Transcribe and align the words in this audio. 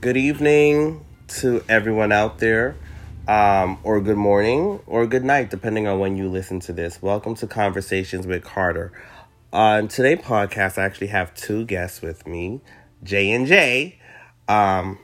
Good 0.00 0.16
evening 0.16 1.04
to 1.28 1.62
everyone 1.68 2.10
out 2.10 2.38
there, 2.38 2.74
um, 3.28 3.78
or 3.82 4.00
good 4.00 4.16
morning, 4.16 4.80
or 4.86 5.06
good 5.06 5.24
night, 5.24 5.50
depending 5.50 5.86
on 5.86 5.98
when 5.98 6.16
you 6.16 6.28
listen 6.28 6.58
to 6.60 6.72
this. 6.72 7.02
Welcome 7.02 7.34
to 7.36 7.46
Conversations 7.46 8.26
with 8.26 8.42
Carter. 8.42 8.92
On 9.52 9.88
today's 9.88 10.20
podcast, 10.20 10.78
I 10.78 10.84
actually 10.84 11.08
have 11.08 11.34
two 11.34 11.66
guests 11.66 12.00
with 12.00 12.26
me, 12.26 12.62
J 13.02 13.30
and 13.30 13.46
J. 13.46 13.98
Um, 14.48 14.98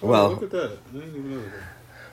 well, 0.00 0.26
oh, 0.26 0.30
look 0.30 0.42
at 0.42 0.50
that. 0.50 0.78
I 0.88 0.92
didn't 0.92 1.08
even 1.10 1.30
know 1.30 1.42
that. 1.42 1.52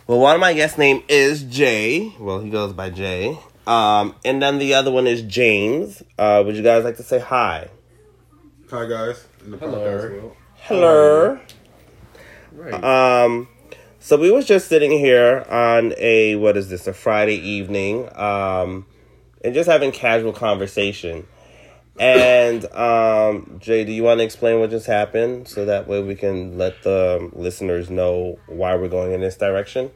well, 0.06 0.20
one 0.20 0.36
of 0.36 0.42
my 0.42 0.54
guests' 0.54 0.78
name 0.78 1.02
is 1.08 1.42
Jay. 1.44 2.14
Well, 2.20 2.42
he 2.42 2.52
goes 2.52 2.74
by 2.74 2.92
Jay. 2.92 3.40
Um, 3.66 4.14
and 4.24 4.40
then 4.40 4.60
the 4.60 4.76
other 4.76 4.92
one 4.92 5.08
is 5.08 5.24
James. 5.24 6.04
Uh, 6.18 6.44
would 6.46 6.56
you 6.56 6.64
guys 6.64 6.84
like 6.84 6.98
to 6.98 7.04
say 7.04 7.20
hi? 7.20 7.70
Hi 8.70 8.86
guys 8.86 9.26
in 9.44 9.52
the 9.52 9.58
Hello. 9.58 9.80
podcast. 9.80 10.36
Hello. 10.58 11.40
Right. 12.52 12.84
Um, 12.84 13.48
so 14.00 14.18
we 14.18 14.32
was 14.32 14.46
just 14.46 14.68
sitting 14.68 14.92
here 14.92 15.46
on 15.50 15.94
a 15.98 16.36
what 16.36 16.58
is 16.58 16.70
this? 16.70 16.88
A 16.88 16.94
Friday 16.94 17.36
evening, 17.36 18.10
um, 18.16 18.86
and 19.44 19.54
just 19.54 19.70
having 19.70 19.92
casual 19.92 20.34
conversation. 20.34 21.28
And 22.00 22.64
um, 22.74 23.58
Jay, 23.60 23.84
do 23.84 23.92
you 23.92 24.04
want 24.04 24.20
to 24.20 24.24
explain 24.24 24.60
what 24.62 24.70
just 24.70 24.86
happened 24.86 25.50
so 25.50 25.66
that 25.66 25.86
way 25.86 26.02
we 26.02 26.16
can 26.16 26.58
let 26.58 26.82
the 26.84 27.30
listeners 27.34 27.90
know 27.90 28.40
why 28.48 28.76
we're 28.76 28.88
going 28.88 29.12
in 29.12 29.20
this 29.20 29.36
direction? 29.36 29.92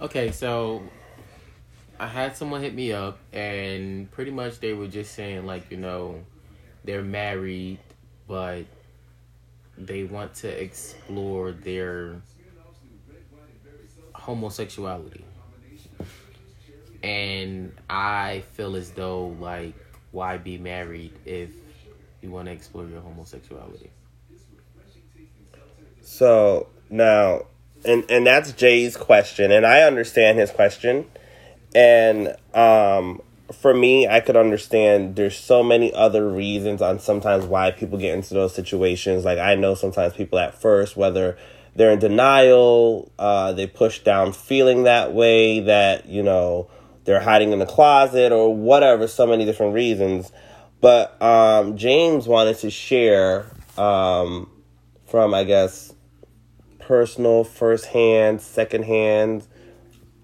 okay, 0.00 0.30
so 0.30 0.82
I 1.98 2.06
had 2.06 2.36
someone 2.36 2.62
hit 2.62 2.74
me 2.74 2.92
up, 2.92 3.18
and 3.32 4.10
pretty 4.10 4.30
much 4.30 4.60
they 4.60 4.72
were 4.72 4.86
just 4.86 5.14
saying, 5.14 5.46
like, 5.46 5.70
you 5.70 5.76
know, 5.76 6.24
they're 6.84 7.02
married, 7.02 7.78
but 8.26 8.64
they 9.78 10.04
want 10.04 10.34
to 10.34 10.48
explore 10.48 11.52
their 11.52 12.20
homosexuality. 14.14 15.24
And 17.02 17.72
I 17.88 18.42
feel 18.54 18.74
as 18.74 18.90
though, 18.90 19.36
like, 19.40 19.74
why 20.10 20.36
be 20.36 20.58
married 20.58 21.12
if 21.24 21.50
you 22.20 22.30
want 22.30 22.46
to 22.46 22.52
explore 22.52 22.86
your 22.86 23.00
homosexuality? 23.00 23.90
So 26.02 26.68
now, 26.90 27.46
and 27.84 28.04
and 28.10 28.26
that's 28.26 28.52
Jay's 28.52 28.96
question, 28.96 29.52
and 29.52 29.64
I 29.64 29.82
understand 29.82 30.38
his 30.38 30.50
question, 30.50 31.06
and 31.74 32.34
um, 32.54 33.20
for 33.52 33.72
me, 33.72 34.06
I 34.06 34.20
could 34.20 34.36
understand. 34.36 35.16
There's 35.16 35.36
so 35.36 35.62
many 35.62 35.92
other 35.92 36.28
reasons 36.28 36.82
on 36.82 36.98
sometimes 36.98 37.46
why 37.46 37.70
people 37.70 37.98
get 37.98 38.14
into 38.14 38.34
those 38.34 38.54
situations. 38.54 39.24
Like 39.24 39.38
I 39.38 39.54
know 39.54 39.74
sometimes 39.74 40.14
people 40.14 40.38
at 40.38 40.60
first, 40.60 40.96
whether 40.96 41.38
they're 41.74 41.92
in 41.92 41.98
denial, 41.98 43.10
uh, 43.18 43.52
they 43.52 43.66
push 43.66 44.00
down 44.00 44.32
feeling 44.32 44.84
that 44.84 45.12
way, 45.12 45.60
that 45.60 46.06
you 46.08 46.22
know 46.22 46.68
they're 47.04 47.20
hiding 47.20 47.52
in 47.52 47.58
the 47.58 47.66
closet 47.66 48.32
or 48.32 48.54
whatever. 48.54 49.06
So 49.08 49.26
many 49.26 49.44
different 49.44 49.74
reasons, 49.74 50.30
but 50.80 51.20
um, 51.22 51.76
James 51.76 52.28
wanted 52.28 52.58
to 52.58 52.70
share 52.70 53.46
um, 53.78 54.50
from 55.06 55.32
I 55.32 55.44
guess 55.44 55.94
personal, 56.80 57.44
first 57.44 57.86
hand, 57.86 58.40
second 58.40 58.84
hand. 58.84 59.46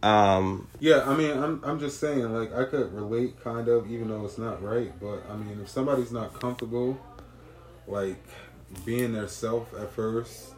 Um, 0.04 0.68
Yeah, 0.80 1.08
I 1.08 1.16
mean, 1.16 1.30
I'm 1.30 1.62
I'm 1.64 1.80
just 1.80 1.98
saying, 1.98 2.30
like, 2.32 2.54
I 2.54 2.64
could 2.64 2.92
relate, 2.92 3.42
kind 3.42 3.68
of, 3.68 3.90
even 3.90 4.08
though 4.08 4.24
it's 4.26 4.36
not 4.36 4.62
right. 4.62 4.92
But 5.00 5.22
I 5.30 5.36
mean, 5.36 5.58
if 5.62 5.68
somebody's 5.70 6.12
not 6.12 6.38
comfortable, 6.38 6.98
like, 7.86 8.22
being 8.84 9.14
their 9.14 9.28
self 9.28 9.72
at 9.74 9.90
first, 9.92 10.52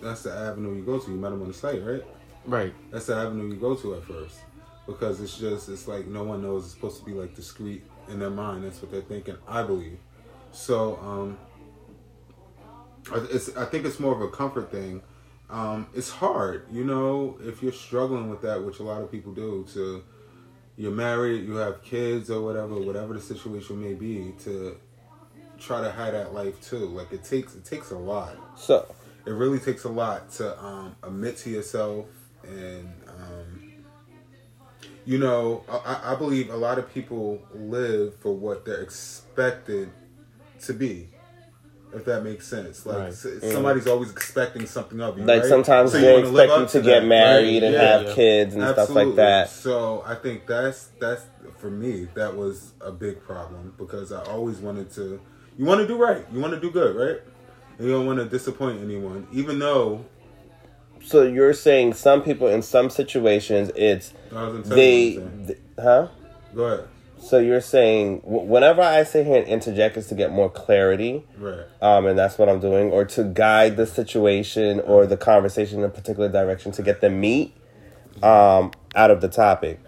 that's 0.00 0.22
the 0.22 0.32
avenue 0.32 0.76
you 0.76 0.82
go 0.82 0.98
to. 1.00 1.10
You 1.10 1.16
met 1.16 1.30
them 1.30 1.42
on 1.42 1.48
the 1.48 1.54
site, 1.54 1.84
right? 1.84 2.04
Right. 2.46 2.72
That's 2.92 3.06
the 3.06 3.16
avenue 3.16 3.48
you 3.52 3.56
go 3.60 3.74
to 3.74 3.94
at 3.96 4.04
first, 4.04 4.38
because 4.86 5.20
it's 5.20 5.36
just 5.36 5.68
it's 5.68 5.88
like 5.88 6.06
no 6.06 6.22
one 6.22 6.40
knows 6.40 6.64
it's 6.64 6.74
supposed 6.74 7.00
to 7.00 7.04
be 7.04 7.12
like 7.12 7.34
discreet 7.34 7.82
in 8.08 8.20
their 8.20 8.30
mind. 8.30 8.64
That's 8.64 8.80
what 8.80 8.92
they're 8.92 9.02
thinking. 9.02 9.36
I 9.48 9.64
believe. 9.64 9.98
So, 10.52 10.96
um, 11.02 11.36
it's 13.30 13.56
I 13.56 13.64
think 13.64 13.84
it's 13.86 13.98
more 13.98 14.14
of 14.14 14.20
a 14.22 14.28
comfort 14.28 14.70
thing. 14.70 15.02
Um, 15.50 15.88
it's 15.94 16.10
hard, 16.10 16.66
you 16.70 16.84
know, 16.84 17.38
if 17.42 17.62
you're 17.62 17.72
struggling 17.72 18.30
with 18.30 18.42
that, 18.42 18.64
which 18.64 18.78
a 18.78 18.84
lot 18.84 19.02
of 19.02 19.10
people 19.10 19.32
do. 19.32 19.66
To 19.74 20.04
you're 20.76 20.92
married, 20.92 21.46
you 21.46 21.56
have 21.56 21.82
kids 21.82 22.30
or 22.30 22.40
whatever, 22.40 22.78
whatever 22.78 23.14
the 23.14 23.20
situation 23.20 23.82
may 23.82 23.94
be, 23.94 24.32
to 24.44 24.76
try 25.58 25.80
to 25.82 25.90
hide 25.90 26.14
that 26.14 26.32
life 26.32 26.60
too. 26.62 26.86
Like 26.86 27.12
it 27.12 27.24
takes 27.24 27.54
it 27.54 27.64
takes 27.64 27.90
a 27.90 27.98
lot 27.98 28.36
so 28.60 28.94
it 29.26 29.30
really 29.30 29.58
takes 29.58 29.84
a 29.84 29.88
lot 29.88 30.30
to 30.32 30.62
um, 30.62 30.96
admit 31.02 31.36
to 31.38 31.50
yourself 31.50 32.06
and 32.44 32.92
um, 33.08 33.72
you 35.04 35.18
know 35.18 35.64
I, 35.68 36.12
I 36.12 36.14
believe 36.14 36.50
a 36.50 36.56
lot 36.56 36.78
of 36.78 36.92
people 36.92 37.40
live 37.54 38.16
for 38.16 38.34
what 38.34 38.64
they're 38.64 38.82
expected 38.82 39.90
to 40.62 40.74
be 40.74 41.08
if 41.92 42.04
that 42.04 42.22
makes 42.22 42.46
sense 42.46 42.86
like 42.86 42.96
Right. 42.98 43.08
s- 43.08 43.26
somebody's 43.52 43.86
always 43.86 44.10
expecting 44.10 44.64
something 44.66 45.00
of 45.00 45.18
you 45.18 45.24
like 45.24 45.40
right? 45.40 45.48
sometimes 45.48 45.92
So 45.92 45.98
you 45.98 46.04
they 46.04 46.12
wanna 46.14 46.28
expect 46.28 46.48
you 46.50 46.54
up 46.64 46.68
to 46.70 46.80
get 46.82 47.00
that, 47.00 47.06
married 47.06 47.54
right? 47.62 47.62
and 47.64 47.74
Yeah. 47.74 47.98
have 47.98 48.14
kids 48.14 48.54
and 48.54 48.64
stuff 48.68 48.90
like 48.90 49.14
that. 49.16 49.48
So 49.50 50.02
I 50.06 50.14
think 50.14 50.46
that's 50.46 50.88
that's 51.00 51.22
for 51.58 51.70
me 51.70 52.08
that 52.14 52.36
was 52.36 52.72
a 52.80 52.92
big 52.92 53.22
problem 53.22 53.74
because 53.78 54.12
I 54.12 54.22
always 54.22 54.58
wanted 54.58 54.90
to. 54.92 55.20
You 55.58 55.64
want 55.66 55.80
to 55.80 55.86
do 55.86 55.96
right. 55.96 56.24
You 56.32 56.40
want 56.40 56.54
to 56.54 56.60
do 56.60 56.70
good, 56.70 56.94
right? 56.96 57.20
And 57.78 57.86
you 57.88 57.92
don't 57.92 58.06
want 58.06 58.18
to 58.18 58.24
disappoint 58.26 58.80
anyone, 58.82 59.26
even 59.32 59.58
though 59.58 60.04
So 61.02 61.22
you're 61.22 61.54
saying 61.54 61.94
some 61.94 62.22
people 62.22 62.46
in 62.48 62.62
some 62.62 62.90
situations 62.90 63.70
it's 63.74 64.12
I 64.34 64.50
they, 64.64 65.14
th- 65.46 65.58
huh? 65.78 66.08
Go 66.54 66.64
ahead. 66.64 66.84
So 67.20 67.38
you're 67.38 67.60
saying 67.60 68.20
wh- 68.20 68.48
whenever 68.48 68.82
I 68.82 69.04
sit 69.04 69.26
here 69.26 69.36
and 69.36 69.46
interject 69.46 69.96
is 69.96 70.06
to 70.08 70.14
get 70.14 70.32
more 70.32 70.48
clarity, 70.50 71.24
Right. 71.38 71.60
um, 71.82 72.06
and 72.06 72.18
that's 72.18 72.38
what 72.38 72.48
I'm 72.48 72.60
doing, 72.60 72.90
or 72.90 73.04
to 73.04 73.24
guide 73.24 73.76
the 73.76 73.86
situation 73.86 74.80
or 74.80 75.06
the 75.06 75.16
conversation 75.16 75.78
in 75.80 75.84
a 75.84 75.88
particular 75.90 76.28
direction 76.28 76.72
to 76.72 76.82
get 76.82 77.00
the 77.00 77.10
meat 77.10 77.52
um, 78.22 78.70
out 78.94 79.10
of 79.10 79.20
the 79.20 79.28
topic. 79.28 79.78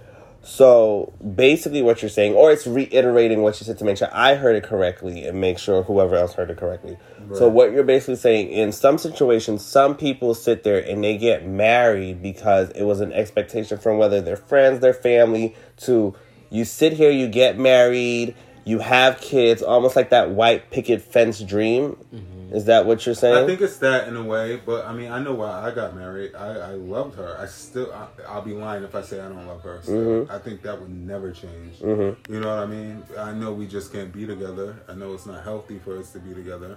So 0.44 1.12
basically, 1.36 1.82
what 1.82 2.02
you're 2.02 2.08
saying, 2.08 2.34
or 2.34 2.50
it's 2.50 2.66
reiterating 2.66 3.42
what 3.42 3.60
you 3.60 3.64
said 3.64 3.78
to 3.78 3.84
make 3.84 3.96
sure 3.96 4.08
I 4.12 4.34
heard 4.34 4.56
it 4.56 4.64
correctly 4.64 5.24
and 5.24 5.40
make 5.40 5.56
sure 5.58 5.84
whoever 5.84 6.16
else 6.16 6.34
heard 6.34 6.50
it 6.50 6.56
correctly. 6.56 6.96
So 7.34 7.48
what 7.48 7.70
you're 7.72 7.84
basically 7.84 8.16
saying, 8.16 8.50
in 8.50 8.72
some 8.72 8.98
situations, 8.98 9.64
some 9.64 9.96
people 9.96 10.34
sit 10.34 10.64
there 10.64 10.78
and 10.80 11.02
they 11.04 11.16
get 11.16 11.46
married 11.46 12.20
because 12.22 12.70
it 12.70 12.82
was 12.82 13.00
an 13.00 13.12
expectation 13.12 13.78
from 13.78 13.98
whether 13.98 14.20
their 14.20 14.36
friends, 14.36 14.80
their 14.80 14.92
family, 14.92 15.54
to 15.78 16.14
you 16.52 16.66
sit 16.66 16.92
here, 16.92 17.10
you 17.10 17.28
get 17.28 17.58
married, 17.58 18.34
you 18.64 18.78
have 18.78 19.20
kids, 19.20 19.62
almost 19.62 19.96
like 19.96 20.10
that 20.10 20.30
white 20.30 20.70
picket 20.70 21.00
fence 21.00 21.40
dream. 21.40 21.96
Mm-hmm. 22.14 22.54
Is 22.54 22.66
that 22.66 22.84
what 22.84 23.06
you're 23.06 23.14
saying? 23.14 23.42
I 23.42 23.46
think 23.46 23.62
it's 23.62 23.78
that 23.78 24.06
in 24.08 24.14
a 24.14 24.22
way, 24.22 24.60
but 24.64 24.84
I 24.84 24.92
mean, 24.92 25.10
I 25.10 25.18
know 25.18 25.32
why 25.32 25.48
I 25.48 25.70
got 25.70 25.96
married. 25.96 26.34
I, 26.34 26.48
I 26.48 26.70
loved 26.74 27.16
her. 27.16 27.38
I 27.40 27.46
still, 27.46 27.90
I, 27.94 28.06
I'll 28.28 28.42
be 28.42 28.52
lying 28.52 28.84
if 28.84 28.94
I 28.94 29.00
say 29.00 29.18
I 29.20 29.28
don't 29.30 29.46
love 29.46 29.62
her. 29.62 29.80
Still. 29.82 29.94
Mm-hmm. 29.94 30.32
I 30.32 30.38
think 30.38 30.60
that 30.62 30.78
would 30.78 30.90
never 30.90 31.30
change. 31.32 31.78
Mm-hmm. 31.78 32.30
You 32.30 32.40
know 32.40 32.48
what 32.48 32.58
I 32.58 32.66
mean? 32.66 33.02
I 33.18 33.32
know 33.32 33.54
we 33.54 33.66
just 33.66 33.90
can't 33.90 34.12
be 34.12 34.26
together. 34.26 34.76
I 34.86 34.92
know 34.92 35.14
it's 35.14 35.24
not 35.24 35.42
healthy 35.42 35.78
for 35.78 35.98
us 35.98 36.12
to 36.12 36.18
be 36.18 36.34
together. 36.34 36.76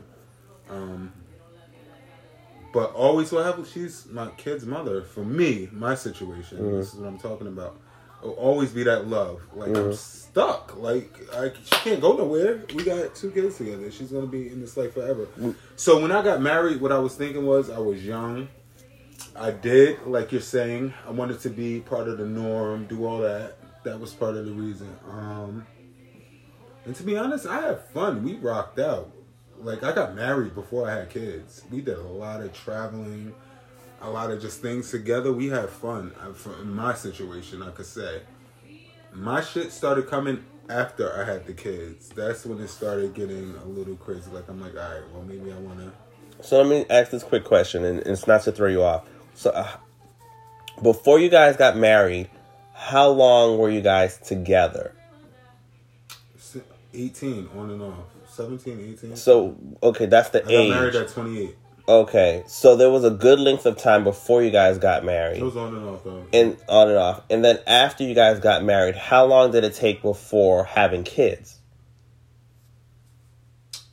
Um, 0.70 1.12
but 2.72 2.94
always 2.94 3.34
what 3.34 3.46
happens, 3.46 3.70
she's 3.70 4.06
my 4.06 4.30
kid's 4.38 4.66
mother. 4.66 5.02
For 5.02 5.26
me, 5.26 5.68
my 5.74 5.96
situation, 5.96 6.78
this 6.78 6.94
is 6.94 7.00
what 7.00 7.08
I'm 7.08 7.20
talking 7.20 7.48
about. 7.48 7.82
It'll 8.26 8.38
always 8.38 8.72
be 8.72 8.82
that 8.84 9.08
love. 9.08 9.40
Like 9.54 9.78
I'm 9.78 9.94
stuck. 9.94 10.76
Like 10.78 11.16
I, 11.32 11.52
she 11.64 11.76
can't 11.76 12.02
go 12.02 12.18
nowhere. 12.18 12.64
We 12.74 12.84
got 12.84 13.14
two 13.14 13.30
kids 13.30 13.58
together. 13.58 13.92
She's 13.92 14.12
gonna 14.12 14.26
be 14.26 14.48
in 14.48 14.62
this 14.62 14.76
life 14.76 14.96
forever. 14.96 15.28
So 15.76 16.02
when 16.02 16.12
I 16.12 16.24
got 16.24 16.42
married, 16.42 16.82
what 16.82 16.92
I 16.92 16.98
was 16.98 17.14
thinking 17.14 17.46
was 17.46 17.70
I 17.70 17.78
was 17.78 18.04
young. 18.04 18.48
I 19.36 19.52
did, 19.52 20.08
like 20.08 20.32
you're 20.32 20.42
saying, 20.42 20.94
I 21.06 21.12
wanted 21.12 21.40
to 21.42 21.50
be 21.50 21.82
part 21.82 22.08
of 22.08 22.18
the 22.18 22.26
norm, 22.26 22.86
do 22.88 23.06
all 23.06 23.20
that. 23.20 23.58
That 23.84 24.00
was 24.00 24.14
part 24.14 24.36
of 24.36 24.48
the 24.48 24.54
reason. 24.54 24.90
Um, 25.08 25.68
and 26.86 26.96
to 26.96 27.04
be 27.04 27.18
honest, 27.18 27.46
I 27.46 27.62
had 27.62 27.82
fun. 27.94 28.24
We 28.24 28.38
rocked 28.38 28.80
out. 28.80 29.12
Like 29.60 29.84
I 29.84 29.94
got 29.94 30.16
married 30.16 30.56
before 30.56 30.90
I 30.90 30.96
had 30.96 31.12
kids. 31.12 31.64
We 31.70 31.82
did 31.82 31.98
a 31.98 32.02
lot 32.02 32.42
of 32.42 32.54
traveling, 32.54 33.36
a 34.06 34.10
lot 34.10 34.32
of 34.32 34.40
just 34.40 34.62
things 34.62 34.92
together. 34.92 35.32
We 35.34 35.48
had 35.48 35.70
fun. 35.70 36.14
In 36.62 36.74
my 36.74 36.94
situation, 36.94 37.64
I 37.64 37.72
could 37.72 37.86
say, 37.86 38.22
my 39.14 39.42
shit 39.42 39.72
started 39.72 40.08
coming 40.08 40.44
after 40.70 41.20
I 41.20 41.26
had 41.26 41.46
the 41.46 41.54
kids. 41.54 42.10
That's 42.10 42.46
when 42.46 42.60
it 42.60 42.68
started 42.68 43.14
getting 43.14 43.56
a 43.56 43.66
little 43.66 43.96
crazy. 43.96 44.30
Like 44.32 44.48
I'm 44.48 44.62
like, 44.62 44.76
all 44.76 44.82
right, 44.82 45.04
well 45.14 45.24
maybe 45.24 45.52
I 45.52 45.58
wanna. 45.58 45.92
So 46.42 46.62
let 46.62 46.70
me 46.70 46.86
ask 46.90 47.12
this 47.12 47.24
quick 47.24 47.44
question, 47.44 47.84
and 47.84 48.00
it's 48.02 48.28
not 48.28 48.44
to 48.44 48.52
throw 48.52 48.68
you 48.68 48.84
off. 48.84 49.08
So, 49.36 49.52
uh, 49.52 49.70
before 50.82 51.20
you 51.20 51.30
guys 51.30 51.56
got 51.56 51.78
married, 51.78 52.30
how 52.74 53.10
long 53.10 53.58
were 53.58 53.70
you 53.70 53.82
guys 53.82 54.18
together? 54.18 54.94
18 56.94 57.50
on 57.58 57.72
and 57.72 57.82
off 57.82 58.06
17 58.28 58.96
18 58.98 59.16
So, 59.18 59.58
okay, 59.84 60.06
that's 60.06 60.30
the 60.30 60.46
i 60.46 60.50
age. 60.50 60.70
married 60.70 60.96
at 60.96 61.10
28 61.10 61.56
Okay, 61.88 62.44
so 62.48 62.76
there 62.76 62.90
was 62.90 63.04
a 63.04 63.12
good 63.12 63.40
length 63.40 63.66
of 63.68 63.78
time 63.78 64.04
before 64.04 64.42
you 64.42 64.50
guys 64.50 64.80
got 64.80 65.04
married. 65.06 65.38
It 65.38 65.44
was 65.44 65.56
on 65.56 65.76
and 65.76 65.88
off 65.88 66.04
though. 66.04 66.26
and 66.34 66.58
on 66.68 66.90
and 66.90 66.98
off. 66.98 67.22
And 67.30 67.46
then 67.46 67.60
after 67.68 68.04
you 68.04 68.16
guys 68.16 68.40
got 68.40 68.64
married, 68.64 68.96
how 68.96 69.26
long 69.26 69.52
did 69.52 69.64
it 69.64 69.76
take 69.76 70.02
before 70.02 70.64
having 70.66 71.04
kids? 71.04 71.60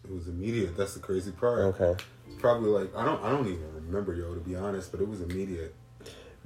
It 0.05 0.11
was 0.11 0.27
immediate. 0.27 0.77
That's 0.77 0.94
the 0.94 1.00
crazy 1.00 1.33
part. 1.33 1.61
Okay. 1.79 2.03
It's 2.29 2.41
probably 2.41 2.71
like 2.71 2.97
I 2.97 3.05
don't 3.05 3.23
I 3.23 3.31
don't 3.31 3.47
even 3.47 3.62
remember 3.87 4.15
yo 4.15 4.33
to 4.35 4.41
be 4.41 4.56
honest, 4.56 4.91
but 4.91 5.00
it 5.03 5.09
was 5.09 5.21
immediate. 5.21 5.75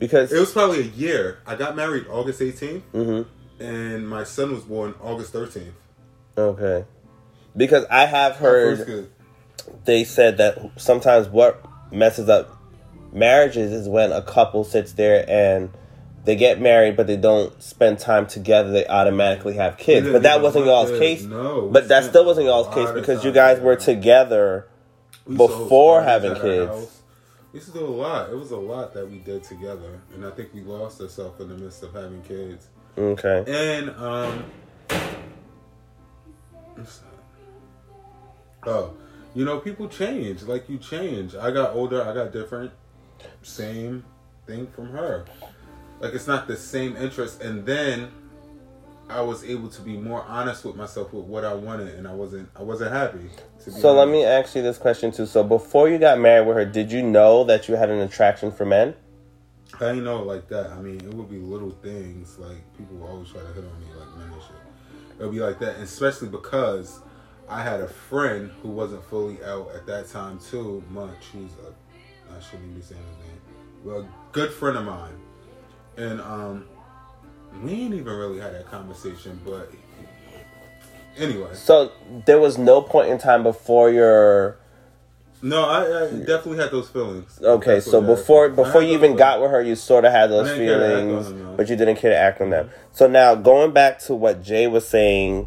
Because 0.01 0.33
It 0.33 0.41
was 0.41 0.53
probably 0.53 0.81
a 0.81 0.91
year. 0.91 1.39
I 1.47 1.55
got 1.55 1.75
married 1.77 2.07
August 2.11 2.41
18th, 2.41 2.83
Mhm. 2.93 3.25
and 3.61 4.07
my 4.09 4.25
son 4.25 4.53
was 4.53 4.65
born 4.65 4.95
August 5.01 5.33
13th. 5.33 5.73
okay. 6.37 6.85
Because 7.57 7.87
I 7.89 8.05
have 8.05 8.37
First 8.37 8.81
heard 8.81 8.87
good. 8.87 9.11
They 9.85 10.05
said 10.05 10.37
that 10.39 10.59
sometimes 10.77 11.29
what 11.29 11.65
messes 11.93 12.29
up 12.29 12.51
marriages 13.13 13.73
is 13.73 13.89
when 13.89 14.13
a 14.13 14.23
couple 14.23 14.65
sits 14.65 14.93
there 14.93 15.25
and 15.29 15.71
they 16.25 16.35
get 16.37 16.61
married 16.61 16.97
but 16.97 17.07
they 17.07 17.17
don't 17.17 17.63
spend 17.63 17.99
time 17.99 18.27
together 18.27 18.71
they 18.73 18.85
automatically 18.87 19.55
have 19.55 19.79
kids 19.79 20.09
but 20.11 20.23
that 20.23 20.43
wasn't 20.43 20.65
y'all's 20.67 20.91
case 20.99 21.23
No, 21.23 21.69
but 21.69 21.89
that 21.89 22.05
still 22.05 22.25
wasn't 22.25 22.47
y'all's 22.47 22.73
case 22.75 22.91
because 22.93 23.25
you 23.25 23.33
guys 23.33 23.61
were 23.61 23.77
together. 23.77 24.67
We 25.25 25.35
used 25.37 25.41
to 25.41 25.47
host 25.49 25.65
before 25.65 26.03
having 26.03 26.35
kids. 26.35 26.71
house. 26.71 27.03
We 27.53 27.59
used 27.61 27.73
to 27.73 27.79
do 27.79 27.87
a 27.87 27.89
lot. 27.89 28.31
It 28.31 28.37
was 28.37 28.51
a 28.51 28.57
lot 28.57 28.93
that 28.95 29.11
we 29.11 29.19
did 29.19 29.43
together, 29.45 30.01
and 30.15 30.25
I 30.27 30.31
think 30.31 30.53
we 30.53 30.61
lost 30.61 31.01
ourselves 31.01 31.41
in 31.41 31.49
the 31.49 31.57
midst 31.57 31.83
of 31.83 31.95
having 31.95 32.23
kids. 32.23 32.67
okay 32.99 33.45
And 33.47 33.91
um, 33.97 34.45
oh, 38.65 38.95
you 39.37 39.45
know, 39.45 39.61
people 39.61 39.87
change. 39.87 40.43
Like 40.45 40.67
you 40.67 40.79
change. 40.79 41.35
I 41.35 41.51
got 41.51 41.75
older. 41.75 42.03
I 42.03 42.15
got 42.15 42.33
different. 42.33 42.73
Same 43.43 44.03
thing 44.47 44.67
from 44.69 44.89
her. 44.89 45.27
Like 46.01 46.15
it's 46.15 46.27
not 46.27 46.49
the 46.49 46.57
same 46.57 46.97
interest. 46.97 47.43
And 47.43 47.67
then 47.67 48.11
I 49.11 49.21
was 49.21 49.45
able 49.45 49.69
to 49.69 49.83
be 49.83 49.99
more 49.99 50.23
honest 50.23 50.65
with 50.65 50.75
myself 50.75 51.13
with 51.13 51.27
what 51.27 51.45
I 51.45 51.53
wanted, 51.53 51.95
and 51.97 52.09
I 52.09 52.15
wasn't. 52.15 52.49
I 52.57 52.63
wasn't 52.63 52.93
happy. 52.93 53.29
To 53.65 53.71
be 53.71 53.79
so 53.79 53.93
let 53.93 54.09
me 54.09 54.25
ask 54.25 54.57
you 54.57 54.63
this 54.63 54.79
question 54.79 55.13
too 55.13 55.27
so 55.27 55.45
before 55.45 55.89
you 55.91 55.99
got 55.99 56.19
married 56.19 56.47
with 56.47 56.57
her 56.57 56.65
did 56.65 56.91
you 56.93 57.03
know 57.03 57.45
that 57.45 57.69
you 57.69 57.75
had 57.75 57.91
an 57.91 57.99
attraction 58.01 58.53
for 58.53 58.65
men 58.65 58.95
I 59.81 59.91
ain't 59.91 60.05
know 60.05 60.21
it 60.23 60.27
like 60.27 60.49
that. 60.49 60.71
I 60.71 60.81
mean, 60.81 61.01
it 61.01 61.13
would 61.13 61.29
be 61.29 61.39
little 61.39 61.73
things 61.83 62.39
like 62.39 62.57
people 62.79 62.97
will 62.97 63.09
always 63.09 63.29
try 63.29 63.41
to 63.41 63.49
hit 63.49 63.65
on 63.65 63.81
me 63.81 63.87
like 63.99 64.17
men 64.17 64.33
and 64.33 64.43
shit. 64.43 65.19
It 65.19 65.23
would 65.25 65.33
be 65.33 65.41
like 65.41 65.59
that, 65.59 65.75
and 65.75 65.85
especially 65.85 66.29
because 66.29 67.01
I 67.49 67.63
had 67.63 67.81
a 67.81 67.89
friend 67.89 68.51
who 68.63 68.69
wasn't 68.69 69.05
fully 69.05 69.43
out 69.45 69.71
at 69.75 69.87
that 69.87 70.09
time 70.09 70.39
too. 70.39 70.83
Much. 70.91 71.27
He's 71.33 71.53
a 71.65 71.73
I 72.35 72.41
shouldn't 72.41 72.65
even 72.65 72.75
be 72.75 72.83
saying 72.83 73.01
his 73.01 73.29
name. 73.29 73.41
Well, 73.85 74.01
a 74.01 74.09
good 74.33 74.53
friend 74.53 74.77
of 74.77 74.85
mine, 74.85 75.15
and 75.97 76.21
um, 76.21 76.67
we 77.63 77.73
ain't 77.73 77.95
even 77.95 78.13
really 78.13 78.41
had 78.41 78.55
that 78.55 78.69
conversation. 78.71 79.41
But 79.45 79.71
anyway, 81.17 81.51
so 81.55 81.93
there 82.27 82.41
was 82.41 82.59
no 82.59 82.83
point 82.83 83.11
in 83.11 83.19
time 83.19 83.43
before 83.43 83.91
your 83.91 84.59
no, 85.43 85.65
I, 85.65 86.07
I 86.07 86.11
definitely 86.11 86.59
had 86.59 86.71
those 86.71 86.89
feelings. 86.89 87.39
Okay, 87.43 87.75
That's 87.75 87.91
so 87.91 88.01
before 88.01 88.49
before 88.49 88.83
you 88.83 88.89
even 88.89 89.01
feelings. 89.01 89.19
got 89.19 89.41
with 89.41 89.51
her, 89.51 89.63
you 89.63 89.77
sort 89.77 90.05
of 90.05 90.13
had 90.13 90.31
those 90.31 90.49
I 90.49 90.59
didn't 90.59 90.67
care 90.67 90.79
to 90.79 90.87
act 90.87 90.95
on 90.95 91.07
feelings, 91.07 91.29
them, 91.29 91.43
no. 91.43 91.57
but 91.57 91.69
you 91.69 91.77
didn't 91.77 91.97
care 91.97 92.11
to 92.11 92.17
act 92.17 92.41
on 92.41 92.51
them. 92.51 92.71
So 92.93 93.07
now 93.07 93.35
going 93.35 93.73
back 93.73 93.99
to 94.01 94.15
what 94.15 94.43
Jay 94.43 94.67
was 94.67 94.89
saying, 94.89 95.47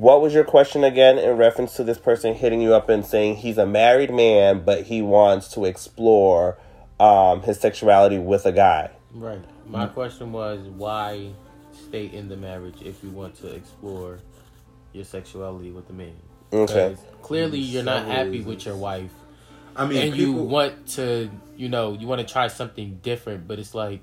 what 0.00 0.20
was 0.20 0.34
your 0.34 0.44
question 0.44 0.84
again 0.84 1.18
in 1.18 1.36
reference 1.36 1.74
to 1.76 1.84
this 1.84 1.98
person 1.98 2.34
hitting 2.34 2.60
you 2.60 2.74
up 2.74 2.88
and 2.88 3.04
saying 3.04 3.36
he's 3.36 3.58
a 3.58 3.66
married 3.66 4.12
man, 4.12 4.64
but 4.64 4.84
he 4.84 5.02
wants 5.02 5.48
to 5.48 5.64
explore 5.64 6.58
um, 7.00 7.42
his 7.42 7.58
sexuality 7.58 8.18
with 8.18 8.46
a 8.46 8.52
guy? 8.52 8.90
Right. 9.12 9.42
My 9.66 9.86
question 9.86 10.32
was 10.32 10.60
why 10.60 11.30
stay 11.72 12.06
in 12.06 12.28
the 12.28 12.36
marriage 12.36 12.82
if 12.82 13.02
you 13.02 13.10
want 13.10 13.34
to 13.36 13.48
explore 13.48 14.18
your 14.92 15.04
sexuality 15.04 15.70
with 15.70 15.88
a 15.90 15.92
man? 15.92 16.14
Okay. 16.52 16.96
Clearly, 17.22 17.58
you're 17.58 17.82
not 17.82 18.06
happy 18.06 18.40
with 18.40 18.64
your 18.66 18.76
wife, 18.76 19.10
I 19.74 19.86
mean, 19.86 20.02
and 20.02 20.12
people, 20.12 20.34
you 20.34 20.42
want 20.42 20.86
to, 20.90 21.30
you 21.56 21.68
know, 21.68 21.92
you 21.92 22.06
want 22.06 22.26
to 22.26 22.32
try 22.32 22.48
something 22.48 23.00
different. 23.02 23.48
But 23.48 23.58
it's 23.58 23.74
like, 23.74 24.00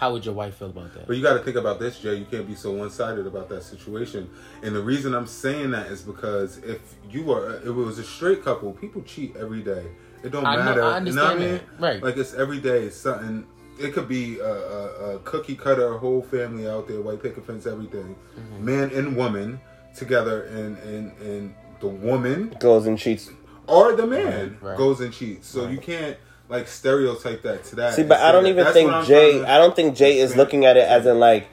how 0.00 0.12
would 0.12 0.24
your 0.24 0.32
wife 0.34 0.56
feel 0.56 0.70
about 0.70 0.94
that? 0.94 1.06
But 1.06 1.16
you 1.18 1.22
got 1.22 1.34
to 1.34 1.40
think 1.44 1.56
about 1.58 1.78
this, 1.78 1.98
Jay. 1.98 2.14
You 2.14 2.24
can't 2.24 2.46
be 2.46 2.54
so 2.54 2.72
one 2.72 2.88
sided 2.88 3.26
about 3.26 3.50
that 3.50 3.62
situation. 3.62 4.30
And 4.62 4.74
the 4.74 4.80
reason 4.82 5.14
I'm 5.14 5.26
saying 5.26 5.72
that 5.72 5.88
is 5.88 6.00
because 6.00 6.56
if 6.58 6.80
you 7.10 7.22
were, 7.24 7.56
if 7.58 7.66
it 7.66 7.70
was 7.72 7.98
a 7.98 8.04
straight 8.04 8.42
couple, 8.42 8.72
people 8.72 9.02
cheat 9.02 9.36
every 9.36 9.60
day. 9.62 9.84
It 10.24 10.30
don't 10.32 10.46
I 10.46 10.56
know- 10.56 10.64
matter. 10.64 10.82
I 10.84 10.98
you 11.00 11.12
know 11.12 11.22
what 11.22 11.30
I 11.32 11.34
understand 11.34 11.38
mean? 11.40 11.48
that. 11.52 11.80
Right. 11.86 12.02
Like 12.02 12.16
it's 12.16 12.32
every 12.32 12.60
day. 12.60 12.84
It's 12.84 12.96
something. 12.96 13.46
It 13.78 13.92
could 13.94 14.08
be 14.08 14.38
a, 14.38 14.44
a, 14.44 15.16
a 15.16 15.18
cookie 15.20 15.54
cutter, 15.54 15.96
whole 15.98 16.22
family 16.22 16.68
out 16.68 16.88
there, 16.88 17.00
white 17.02 17.22
picket 17.22 17.46
fence, 17.46 17.66
everything, 17.66 18.16
Mm-hmm. 18.38 18.64
man 18.64 18.90
and 18.94 19.14
woman 19.16 19.60
together, 19.94 20.44
and 20.44 20.78
and 20.78 21.12
and 21.20 21.54
the 21.80 21.88
woman 21.88 22.54
Goes 22.58 22.86
and 22.86 22.98
cheats. 22.98 23.30
or 23.66 23.94
the 23.94 24.06
man 24.06 24.58
Right, 24.62 24.70
right. 24.70 24.78
goes 24.78 25.00
and 25.00 25.12
cheats. 25.12 25.46
So 25.48 25.68
you 25.68 25.78
can't 25.78 26.16
like 26.50 26.68
stereotype 26.68 27.42
that 27.42 27.64
to 27.64 27.76
that. 27.76 27.94
See, 27.94 28.02
but 28.02 28.20
I 28.20 28.32
don't 28.32 28.42
that. 28.44 28.50
even 28.50 28.64
That's 28.64 28.74
think 28.74 29.06
Jay. 29.06 29.42
I 29.44 29.56
don't 29.56 29.74
think 29.74 29.96
Jay 29.96 30.18
is 30.18 30.36
looking 30.36 30.64
at 30.66 30.76
it 30.76 30.86
as 30.86 31.06
in 31.06 31.18
like, 31.18 31.48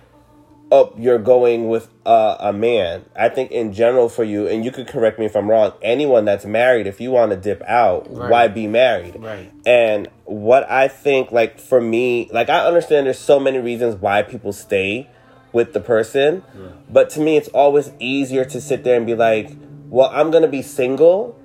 oh, 0.72 0.92
you're 0.98 1.20
going 1.20 1.70
with 1.70 1.88
uh, 2.06 2.36
a 2.40 2.52
man. 2.52 3.06
I 3.16 3.30
think 3.30 3.52
in 3.52 3.72
general 3.72 4.10
for 4.10 4.24
you, 4.24 4.48
and 4.48 4.66
you 4.66 4.72
could 4.72 4.88
correct 4.88 5.20
me 5.20 5.26
if 5.26 5.36
I'm 5.36 5.50
wrong. 5.50 5.72
Anyone 5.82 6.26
that's 6.26 6.46
married, 6.46 6.88
if 6.88 7.00
you 7.00 7.12
want 7.12 7.32
to 7.32 7.38
dip 7.38 7.62
out, 7.64 8.08
Right. 8.14 8.30
why 8.30 8.48
be 8.50 8.68
married? 8.68 9.16
Right. 9.18 9.52
And 9.66 10.10
what 10.26 10.70
I 10.70 10.88
think, 10.88 11.32
like 11.32 11.60
for 11.60 11.80
me, 11.80 12.28
like 12.34 12.50
I 12.50 12.66
understand 12.66 13.06
there's 13.06 13.20
so 13.20 13.40
many 13.40 13.60
reasons 13.60 13.96
why 13.96 14.24
people 14.24 14.52
stay 14.52 15.10
with 15.54 15.74
the 15.74 15.80
person, 15.80 16.44
but 16.90 17.10
to 17.12 17.20
me, 17.22 17.38
it's 17.38 17.48
always 17.50 17.92
easier 18.00 18.44
to 18.46 18.60
sit 18.60 18.84
there 18.84 18.98
and 18.98 19.06
be 19.06 19.16
like, 19.16 19.52
well, 19.90 20.10
I'm 20.14 20.32
gonna 20.32 20.50
be 20.50 20.62
single. 20.62 21.37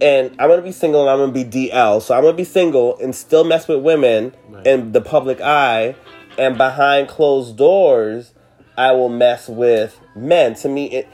And 0.00 0.30
I'm 0.38 0.48
gonna 0.50 0.62
be 0.62 0.72
single 0.72 1.02
and 1.02 1.10
I'm 1.10 1.18
gonna 1.18 1.32
be 1.32 1.44
DL. 1.70 2.00
So 2.02 2.14
I'm 2.14 2.22
gonna 2.22 2.36
be 2.36 2.44
single 2.44 2.98
and 2.98 3.14
still 3.14 3.44
mess 3.44 3.66
with 3.68 3.82
women 3.82 4.34
Right. 4.50 4.66
in 4.66 4.92
the 4.92 5.00
public 5.00 5.40
eye. 5.40 5.94
And 6.38 6.58
behind 6.58 7.08
closed 7.08 7.56
doors, 7.56 8.32
I 8.76 8.92
will 8.92 9.08
mess 9.08 9.48
with 9.48 9.98
men. 10.14 10.54
To 10.56 10.68
me, 10.68 10.86
it 10.90 11.08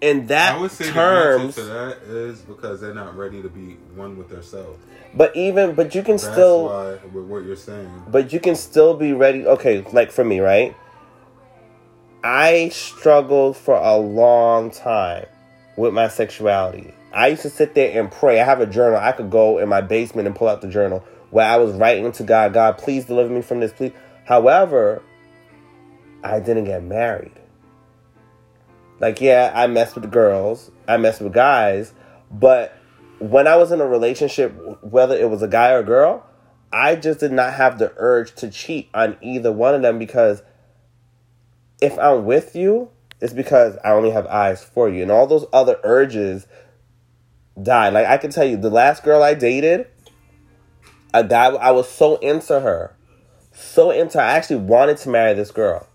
in 0.00 0.26
that 0.28 0.56
I 0.56 0.60
would 0.60 0.70
say 0.70 0.90
terms. 0.90 1.54
the 1.56 1.62
answer 1.62 1.72
to 1.72 2.08
that 2.08 2.14
is 2.14 2.40
because 2.40 2.80
they're 2.80 2.94
not 2.94 3.16
ready 3.16 3.42
to 3.42 3.48
be 3.48 3.76
one 3.94 4.16
with 4.16 4.28
themselves. 4.30 4.78
But 5.14 5.34
even 5.36 5.74
but 5.74 5.94
you 5.94 6.02
can 6.02 6.16
That's 6.16 6.32
still 6.32 6.66
why 6.66 6.92
with 7.12 7.24
what 7.24 7.44
you're 7.44 7.56
saying. 7.56 8.04
but 8.08 8.32
you 8.32 8.40
can 8.40 8.54
still 8.54 8.94
be 8.94 9.12
ready. 9.12 9.46
Okay, 9.46 9.84
like 9.92 10.10
for 10.10 10.24
me, 10.24 10.40
right? 10.40 10.74
I 12.24 12.70
struggled 12.70 13.56
for 13.56 13.76
a 13.76 13.96
long 13.96 14.70
time 14.70 15.26
with 15.76 15.92
my 15.94 16.08
sexuality. 16.08 16.92
I 17.16 17.28
used 17.28 17.42
to 17.42 17.50
sit 17.50 17.74
there 17.74 17.98
and 17.98 18.12
pray. 18.12 18.40
I 18.40 18.44
have 18.44 18.60
a 18.60 18.66
journal. 18.66 18.98
I 18.98 19.12
could 19.12 19.30
go 19.30 19.58
in 19.58 19.68
my 19.70 19.80
basement 19.80 20.26
and 20.26 20.36
pull 20.36 20.48
out 20.48 20.60
the 20.60 20.68
journal 20.68 21.02
where 21.30 21.46
I 21.46 21.56
was 21.56 21.72
writing 21.72 22.12
to 22.12 22.22
God, 22.22 22.52
God, 22.52 22.78
please 22.78 23.06
deliver 23.06 23.32
me 23.32 23.42
from 23.42 23.60
this, 23.60 23.72
please. 23.72 23.92
However, 24.24 25.02
I 26.22 26.40
didn't 26.40 26.64
get 26.64 26.82
married. 26.82 27.32
Like, 29.00 29.20
yeah, 29.20 29.52
I 29.54 29.66
messed 29.66 29.94
with 29.94 30.10
girls, 30.10 30.70
I 30.86 30.96
messed 30.96 31.20
with 31.20 31.32
guys, 31.32 31.92
but 32.30 32.76
when 33.18 33.46
I 33.46 33.56
was 33.56 33.72
in 33.72 33.80
a 33.80 33.86
relationship, 33.86 34.54
whether 34.82 35.16
it 35.16 35.28
was 35.28 35.42
a 35.42 35.48
guy 35.48 35.72
or 35.72 35.80
a 35.80 35.84
girl, 35.84 36.24
I 36.72 36.96
just 36.96 37.20
did 37.20 37.32
not 37.32 37.54
have 37.54 37.78
the 37.78 37.92
urge 37.96 38.34
to 38.36 38.50
cheat 38.50 38.88
on 38.94 39.16
either 39.22 39.52
one 39.52 39.74
of 39.74 39.82
them 39.82 39.98
because 39.98 40.42
if 41.80 41.98
I'm 41.98 42.24
with 42.24 42.54
you, 42.54 42.90
it's 43.20 43.32
because 43.32 43.78
I 43.84 43.90
only 43.90 44.10
have 44.10 44.26
eyes 44.26 44.62
for 44.62 44.88
you. 44.88 45.02
And 45.02 45.10
all 45.10 45.26
those 45.26 45.46
other 45.52 45.78
urges 45.82 46.46
died. 47.60 47.92
Like 47.92 48.06
I 48.06 48.18
can 48.18 48.30
tell 48.30 48.44
you, 48.44 48.56
the 48.56 48.70
last 48.70 49.02
girl 49.02 49.22
I 49.22 49.34
dated, 49.34 49.86
a 51.14 51.24
guy 51.24 51.46
I 51.46 51.70
was 51.70 51.88
so 51.88 52.16
into 52.16 52.60
her. 52.60 52.94
So 53.52 53.90
into. 53.90 54.20
I 54.20 54.32
actually 54.32 54.56
wanted 54.56 54.98
to 54.98 55.08
marry 55.08 55.34
this 55.34 55.50
girl. 55.50 55.86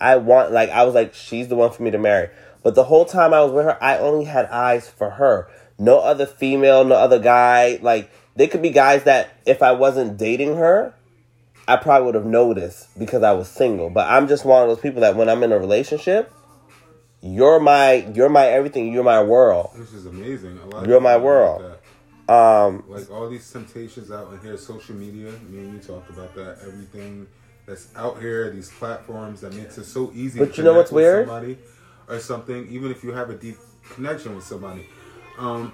I 0.00 0.16
want 0.16 0.52
like 0.52 0.70
I 0.70 0.84
was 0.84 0.94
like, 0.94 1.14
she's 1.14 1.48
the 1.48 1.56
one 1.56 1.70
for 1.70 1.82
me 1.82 1.90
to 1.90 1.98
marry. 1.98 2.30
But 2.62 2.74
the 2.74 2.84
whole 2.84 3.04
time 3.04 3.34
I 3.34 3.42
was 3.42 3.52
with 3.52 3.64
her, 3.64 3.82
I 3.82 3.98
only 3.98 4.24
had 4.24 4.46
eyes 4.46 4.88
for 4.88 5.10
her. 5.10 5.48
No 5.78 5.98
other 5.98 6.26
female, 6.26 6.84
no 6.84 6.94
other 6.94 7.18
guy. 7.18 7.78
Like 7.82 8.10
they 8.36 8.46
could 8.46 8.62
be 8.62 8.70
guys 8.70 9.04
that 9.04 9.30
if 9.46 9.62
I 9.62 9.72
wasn't 9.72 10.16
dating 10.16 10.56
her, 10.56 10.94
I 11.68 11.76
probably 11.76 12.06
would 12.06 12.14
have 12.14 12.26
noticed 12.26 12.98
because 12.98 13.22
I 13.22 13.32
was 13.32 13.48
single. 13.48 13.90
But 13.90 14.10
I'm 14.10 14.28
just 14.28 14.44
one 14.44 14.62
of 14.62 14.68
those 14.68 14.80
people 14.80 15.00
that 15.02 15.16
when 15.16 15.28
I'm 15.28 15.42
in 15.42 15.52
a 15.52 15.58
relationship, 15.58 16.32
you're 17.24 17.58
my 17.58 18.06
you're 18.14 18.28
my 18.28 18.46
everything. 18.46 18.92
You're 18.92 19.02
my 19.02 19.22
world. 19.22 19.70
Which 19.74 19.92
is 19.94 20.04
amazing. 20.04 20.60
You're 20.86 21.00
my 21.00 21.16
world. 21.16 21.62
Like, 21.62 22.36
Um. 22.36 22.84
Like, 22.86 23.10
all 23.10 23.28
these 23.30 23.50
temptations 23.50 24.10
out 24.10 24.32
in 24.32 24.40
here, 24.40 24.58
social 24.58 24.94
media. 24.94 25.32
Me 25.48 25.58
and 25.58 25.72
you 25.72 25.78
talked 25.78 26.10
about 26.10 26.34
that. 26.34 26.58
Everything 26.66 27.26
that's 27.66 27.88
out 27.96 28.20
here, 28.20 28.50
these 28.50 28.70
platforms 28.70 29.40
that 29.40 29.54
makes 29.54 29.78
it 29.78 29.84
so 29.84 30.12
easy. 30.14 30.38
But 30.38 30.52
to 30.52 30.58
you 30.58 30.64
know 30.64 30.74
what's 30.74 30.92
weird? 30.92 31.26
Somebody 31.26 31.58
or 32.08 32.18
something, 32.18 32.68
even 32.68 32.90
if 32.90 33.02
you 33.02 33.12
have 33.12 33.30
a 33.30 33.34
deep 33.34 33.56
connection 33.94 34.34
with 34.34 34.44
somebody. 34.44 34.86
Um, 35.38 35.72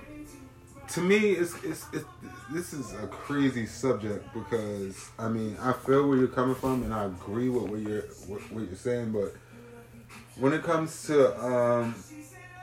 to 0.90 1.00
me, 1.00 1.33
it's, 1.33 1.54
it's 1.64 1.87
it's 1.92 2.04
this 2.52 2.73
is 2.73 2.92
a 2.95 3.07
crazy 3.09 3.66
subject 3.66 4.33
because 4.35 5.11
I 5.19 5.28
mean 5.28 5.57
I 5.61 5.73
feel 5.73 6.09
where 6.09 6.19
you're 6.19 6.28
coming 6.28 6.54
from 6.54 6.85
and 6.85 6.95
I 6.95 7.04
agree 7.07 7.49
with 7.49 7.64
what 7.64 7.80
you're 7.80 8.02
what, 8.28 8.40
what 8.52 8.64
you're 8.64 8.76
saying, 8.76 9.12
but 9.12 9.35
when 10.40 10.52
it 10.52 10.62
comes 10.62 11.06
to 11.06 11.38
um, 11.44 11.94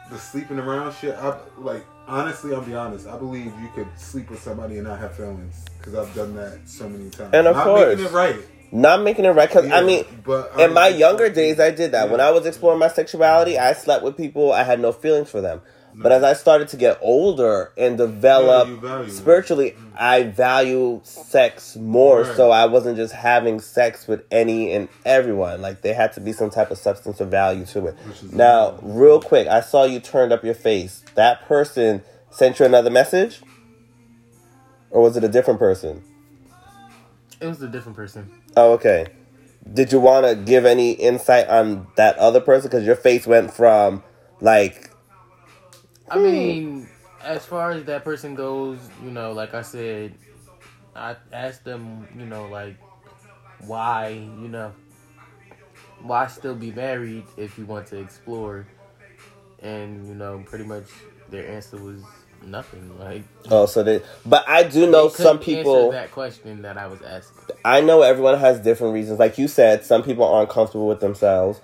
the 0.10 0.18
sleeping 0.18 0.60
around 0.60 0.94
shit, 0.96 1.16
I 1.16 1.40
like 1.58 1.86
honestly, 2.08 2.54
I'll 2.54 2.62
be 2.62 2.76
honest. 2.76 3.08
I 3.08 3.18
believe 3.18 3.46
you 3.62 3.70
could 3.76 3.88
sleep 3.98 4.30
with 4.30 4.42
somebody 4.42 4.78
and 4.78 4.88
not 4.88 5.00
have 5.00 5.16
feelings 5.16 5.64
because 5.78 5.96
I've 5.96 6.14
done 6.16 6.36
that 6.36 6.60
so 6.66 6.90
many 6.90 7.10
times. 7.10 7.34
And 7.34 7.48
of 7.48 7.56
Not 7.56 7.64
course. 7.64 7.98
making 7.98 8.06
it 8.06 8.12
right. 8.12 8.40
Not 8.70 9.02
making 9.02 9.24
it 9.24 9.30
right, 9.30 9.48
because 9.48 9.72
I 9.72 9.82
mean, 9.82 10.04
but 10.26 10.52
I 10.60 10.66
in 10.66 10.74
my 10.74 10.90
younger 10.90 11.30
days, 11.30 11.58
I 11.58 11.72
did 11.72 11.94
that. 11.94 12.10
When 12.10 12.20
I 12.20 12.32
was 12.32 12.46
exploring 12.46 12.80
my 12.80 12.90
sexuality, 12.90 13.58
I 13.58 13.72
slept 13.72 14.04
with 14.04 14.18
people, 14.18 14.52
I 14.52 14.64
had 14.64 14.82
no 14.82 14.92
feelings 14.92 15.30
for 15.30 15.40
them. 15.40 15.62
But 16.00 16.12
as 16.12 16.22
I 16.24 16.34
started 16.34 16.68
to 16.70 16.78
get 16.78 17.00
older 17.02 17.72
and 17.76 17.98
develop 17.98 18.68
Yeah, 18.68 18.74
you 18.76 18.80
value 18.80 19.08
it. 19.08 19.12
spiritually, 19.12 19.72
mm. 19.72 19.92
I 19.98 20.24
value 20.24 21.00
sex 21.04 21.76
more. 21.76 22.22
Right. 22.22 22.36
So 22.36 22.52
I 22.52 22.66
wasn't 22.66 22.98
just 22.98 23.14
having 23.14 23.60
sex 23.60 24.08
with 24.08 24.24
any 24.30 24.72
and 24.74 24.90
everyone. 25.06 25.62
Like 25.62 25.82
there 25.82 25.96
had 25.96 26.14
to 26.14 26.22
be 26.22 26.34
some 26.34 26.52
type 26.52 26.70
of 26.70 26.78
substance 26.78 27.20
or 27.20 27.26
value 27.26 27.66
to 27.68 27.88
it. 27.88 27.98
Now, 28.32 28.70
amazing. 28.70 28.96
real 29.00 29.22
quick, 29.22 29.48
I 29.48 29.62
saw 29.62 29.86
you 29.86 30.00
turned 30.00 30.32
up 30.32 30.44
your 30.44 30.54
face. 30.54 31.04
That 31.16 31.46
person 31.48 32.04
sent 32.30 32.60
you 32.60 32.66
another 32.66 32.92
message, 32.92 33.42
or 34.92 35.02
was 35.02 35.18
it 35.18 35.24
a 35.24 35.30
different 35.30 35.60
person? 35.60 36.04
It 37.42 37.48
was 37.48 37.62
a 37.62 37.68
different 37.68 37.96
person. 37.96 38.32
Oh, 38.56 38.74
okay. 38.74 39.08
Did 39.74 39.92
you 39.92 40.00
want 40.00 40.26
to 40.26 40.36
give 40.36 40.66
any 40.66 40.92
insight 40.92 41.48
on 41.50 41.88
that 41.98 42.18
other 42.18 42.40
person? 42.40 42.70
Because 42.70 42.86
your 42.86 42.96
face 42.96 43.28
went 43.28 43.54
from 43.54 44.04
like, 44.40 44.92
I 46.10 46.18
hmm. 46.18 46.24
mean, 46.24 46.90
as 47.24 47.46
far 47.46 47.72
as 47.72 47.84
that 47.86 48.04
person 48.04 48.36
goes, 48.36 48.80
you 49.04 49.12
know, 49.12 49.32
like 49.32 49.54
I 49.54 49.62
said, 49.62 50.16
I 50.96 51.16
asked 51.32 51.64
them, 51.64 52.08
you 52.18 52.26
know, 52.26 52.48
like 52.48 52.78
why, 53.60 54.10
you 54.10 54.48
know, 54.48 54.74
why 56.02 56.28
still 56.28 56.56
be 56.56 56.72
married 56.72 57.26
if 57.38 57.58
you 57.58 57.66
want 57.66 57.88
to 57.88 57.98
explore? 57.98 58.68
And 59.60 60.08
you 60.08 60.14
know, 60.14 60.44
pretty 60.46 60.66
much 60.66 60.86
their 61.30 61.48
answer 61.48 61.78
was 61.78 62.04
nothing. 62.44 62.98
Like 63.00 63.24
oh, 63.50 63.66
so 63.66 63.84
they. 63.84 64.02
But 64.26 64.48
I 64.48 64.64
do 64.64 64.90
know 64.90 65.10
some 65.10 65.40
people. 65.40 65.88
answer 65.88 65.92
that 65.92 66.12
question 66.12 66.62
that 66.62 66.78
I 66.78 66.88
was 66.88 67.02
asking. 67.02 67.56
I 67.66 67.82
know 67.82 68.02
everyone 68.02 68.40
has 68.40 68.60
different 68.60 68.94
reasons. 68.94 69.20
Like 69.20 69.38
you 69.38 69.48
said, 69.48 69.84
some 69.84 70.04
people 70.04 70.26
aren't 70.26 70.50
comfortable 70.50 70.88
with 70.88 71.00
themselves. 71.00 71.60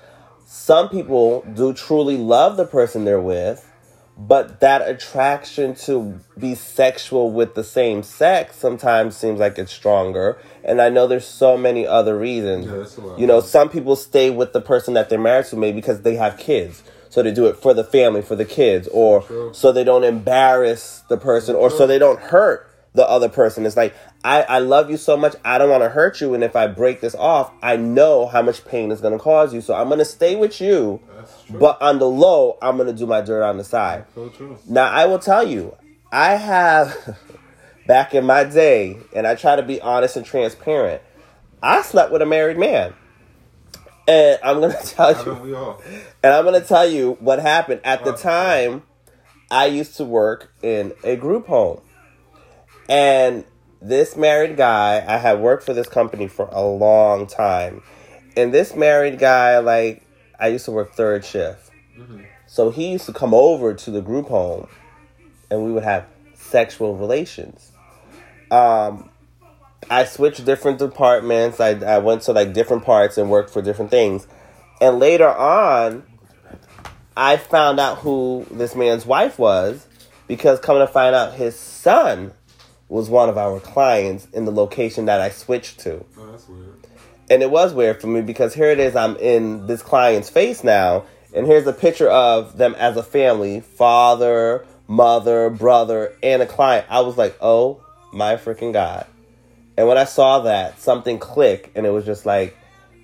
Some 0.45 0.89
people 0.89 1.45
do 1.53 1.73
truly 1.73 2.17
love 2.17 2.57
the 2.57 2.65
person 2.65 3.05
they're 3.05 3.21
with, 3.21 3.67
but 4.17 4.59
that 4.59 4.87
attraction 4.87 5.73
to 5.73 6.19
be 6.37 6.55
sexual 6.55 7.31
with 7.31 7.55
the 7.55 7.63
same 7.63 8.03
sex 8.03 8.55
sometimes 8.55 9.17
seems 9.17 9.39
like 9.39 9.57
it's 9.57 9.71
stronger. 9.71 10.37
And 10.63 10.81
I 10.81 10.89
know 10.89 11.07
there's 11.07 11.25
so 11.25 11.57
many 11.57 11.87
other 11.87 12.17
reasons. 12.17 12.67
Yeah, 12.67 12.75
that's 12.77 12.97
a 12.97 13.01
lot. 13.01 13.19
You 13.19 13.27
know, 13.27 13.41
some 13.41 13.69
people 13.69 13.95
stay 13.95 14.29
with 14.29 14.53
the 14.53 14.61
person 14.61 14.93
that 14.93 15.09
they're 15.09 15.19
married 15.19 15.47
to 15.47 15.55
maybe 15.55 15.75
because 15.75 16.01
they 16.01 16.15
have 16.15 16.37
kids. 16.37 16.83
So 17.09 17.21
they 17.21 17.31
do 17.31 17.45
it 17.45 17.57
for 17.57 17.73
the 17.75 17.83
family, 17.83 18.23
for 18.23 18.35
the 18.35 18.45
kids, 18.45 18.87
or 18.87 19.21
True. 19.21 19.53
so 19.53 19.71
they 19.71 19.83
don't 19.83 20.03
embarrass 20.03 21.03
the 21.09 21.17
person, 21.17 21.55
or 21.55 21.69
so 21.69 21.85
they 21.85 21.99
don't 21.99 22.19
hurt 22.19 22.72
the 22.93 23.07
other 23.07 23.29
person. 23.29 23.65
It's 23.65 23.75
like, 23.75 23.95
I, 24.23 24.43
I 24.43 24.59
love 24.59 24.89
you 24.89 24.97
so 24.97 25.17
much, 25.17 25.35
I 25.43 25.57
don't 25.57 25.69
want 25.69 25.83
to 25.83 25.89
hurt 25.89 26.21
you. 26.21 26.33
And 26.33 26.43
if 26.43 26.55
I 26.55 26.67
break 26.67 27.01
this 27.01 27.15
off, 27.15 27.51
I 27.61 27.75
know 27.75 28.27
how 28.27 28.41
much 28.41 28.65
pain 28.65 28.91
is 28.91 29.01
going 29.01 29.13
to 29.13 29.19
cause 29.19 29.53
you. 29.53 29.61
So 29.61 29.73
I'm 29.73 29.87
going 29.87 29.99
to 29.99 30.05
stay 30.05 30.35
with 30.35 30.61
you, 30.61 31.01
but 31.49 31.81
on 31.81 31.99
the 31.99 32.07
low, 32.07 32.57
I'm 32.61 32.77
going 32.77 32.87
to 32.87 32.93
do 32.93 33.07
my 33.07 33.21
dirt 33.21 33.43
on 33.43 33.57
the 33.57 33.63
side. 33.63 34.05
so 34.13 34.29
true. 34.29 34.57
Now, 34.67 34.89
I 34.89 35.05
will 35.05 35.19
tell 35.19 35.47
you, 35.47 35.75
I 36.11 36.35
have, 36.35 37.17
back 37.87 38.13
in 38.13 38.25
my 38.25 38.43
day, 38.43 38.97
and 39.15 39.25
I 39.25 39.35
try 39.35 39.55
to 39.55 39.63
be 39.63 39.81
honest 39.81 40.15
and 40.15 40.25
transparent, 40.25 41.01
I 41.61 41.81
slept 41.81 42.11
with 42.11 42.21
a 42.21 42.25
married 42.25 42.57
man. 42.57 42.93
And 44.07 44.37
I'm 44.43 44.59
going 44.59 44.71
to 44.79 44.85
tell 44.85 45.11
you. 45.11 45.17
Haven't 45.17 45.41
we 45.41 45.53
all? 45.53 45.81
And 46.21 46.33
I'm 46.33 46.43
going 46.45 46.61
to 46.61 46.67
tell 46.67 46.87
you 46.87 47.17
what 47.19 47.39
happened. 47.39 47.81
At 47.83 48.03
the 48.03 48.13
time, 48.13 48.83
I 49.49 49.65
used 49.67 49.97
to 49.97 50.05
work 50.05 50.53
in 50.61 50.93
a 51.03 51.15
group 51.15 51.47
home. 51.47 51.81
And 52.89 53.45
this 53.81 54.15
married 54.15 54.57
guy, 54.57 55.03
I 55.05 55.17
had 55.17 55.39
worked 55.39 55.65
for 55.65 55.73
this 55.73 55.87
company 55.87 56.27
for 56.27 56.47
a 56.51 56.63
long 56.63 57.27
time. 57.27 57.83
And 58.35 58.53
this 58.53 58.75
married 58.75 59.19
guy, 59.19 59.59
like, 59.59 60.03
I 60.39 60.47
used 60.47 60.65
to 60.65 60.71
work 60.71 60.93
third 60.93 61.23
shift. 61.23 61.71
So 62.47 62.69
he 62.69 62.91
used 62.91 63.05
to 63.07 63.13
come 63.13 63.33
over 63.33 63.73
to 63.73 63.91
the 63.91 64.01
group 64.01 64.27
home 64.27 64.67
and 65.49 65.63
we 65.63 65.71
would 65.71 65.83
have 65.83 66.05
sexual 66.33 66.95
relations. 66.95 67.71
Um, 68.51 69.09
I 69.89 70.05
switched 70.05 70.45
different 70.45 70.79
departments. 70.79 71.59
I, 71.59 71.71
I 71.71 71.99
went 71.99 72.23
to 72.23 72.33
like 72.33 72.53
different 72.53 72.83
parts 72.83 73.17
and 73.17 73.29
worked 73.29 73.49
for 73.49 73.61
different 73.61 73.91
things. 73.91 74.27
And 74.81 74.99
later 74.99 75.29
on, 75.29 76.03
I 77.15 77.37
found 77.37 77.79
out 77.79 77.99
who 77.99 78.45
this 78.49 78.75
man's 78.75 79.05
wife 79.05 79.37
was 79.37 79.87
because 80.27 80.59
coming 80.59 80.85
to 80.85 80.91
find 80.91 81.15
out 81.15 81.33
his 81.33 81.57
son 81.57 82.33
was 82.93 83.09
one 83.09 83.27
of 83.27 83.39
our 83.39 83.59
clients 83.59 84.27
in 84.33 84.45
the 84.45 84.51
location 84.51 85.05
that 85.05 85.19
I 85.19 85.29
switched 85.29 85.79
to. 85.79 86.05
Oh, 86.15 86.31
that's 86.31 86.47
weird. 86.47 86.75
And 87.27 87.41
it 87.41 87.49
was 87.49 87.73
weird 87.73 87.99
for 87.99 88.05
me 88.05 88.21
because 88.21 88.53
here 88.53 88.69
it 88.69 88.79
is, 88.79 88.95
I'm 88.95 89.15
in 89.17 89.65
this 89.65 89.81
client's 89.81 90.29
face 90.29 90.63
now, 90.63 91.05
and 91.33 91.47
here's 91.47 91.65
a 91.65 91.73
picture 91.73 92.07
of 92.07 92.55
them 92.57 92.75
as 92.75 92.95
a 92.95 93.01
family 93.01 93.61
father, 93.61 94.67
mother, 94.87 95.49
brother, 95.49 96.15
and 96.21 96.43
a 96.43 96.45
client. 96.45 96.85
I 96.87 96.99
was 97.01 97.17
like, 97.17 97.35
oh 97.41 97.83
my 98.11 98.35
freaking 98.35 98.73
God. 98.73 99.07
And 99.75 99.87
when 99.87 99.97
I 99.97 100.03
saw 100.03 100.41
that, 100.41 100.79
something 100.79 101.17
clicked, 101.17 101.75
and 101.75 101.87
it 101.87 101.89
was 101.89 102.05
just 102.05 102.27
like, 102.27 102.55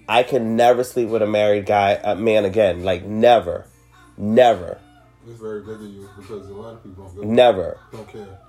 I 0.07 0.21
can 0.21 0.55
never 0.55 0.83
sleep 0.83 1.09
with 1.09 1.23
a 1.23 1.27
married 1.27 1.65
guy, 1.65 1.99
a 2.03 2.15
man 2.15 2.45
again. 2.45 2.83
Like, 2.83 3.05
never. 3.05 3.65
Never. 4.17 4.79
It's 5.27 5.39
very 5.39 5.63
good 5.63 5.81
of 5.81 5.87
you 5.87 6.07
because 6.15 6.47
a 6.47 6.53
lot 6.53 6.73
of 6.73 6.83
people 6.83 7.05
don't, 7.05 7.15
go, 7.15 7.21
Never. 7.23 7.79
don't 7.91 8.07
care. 8.07 8.39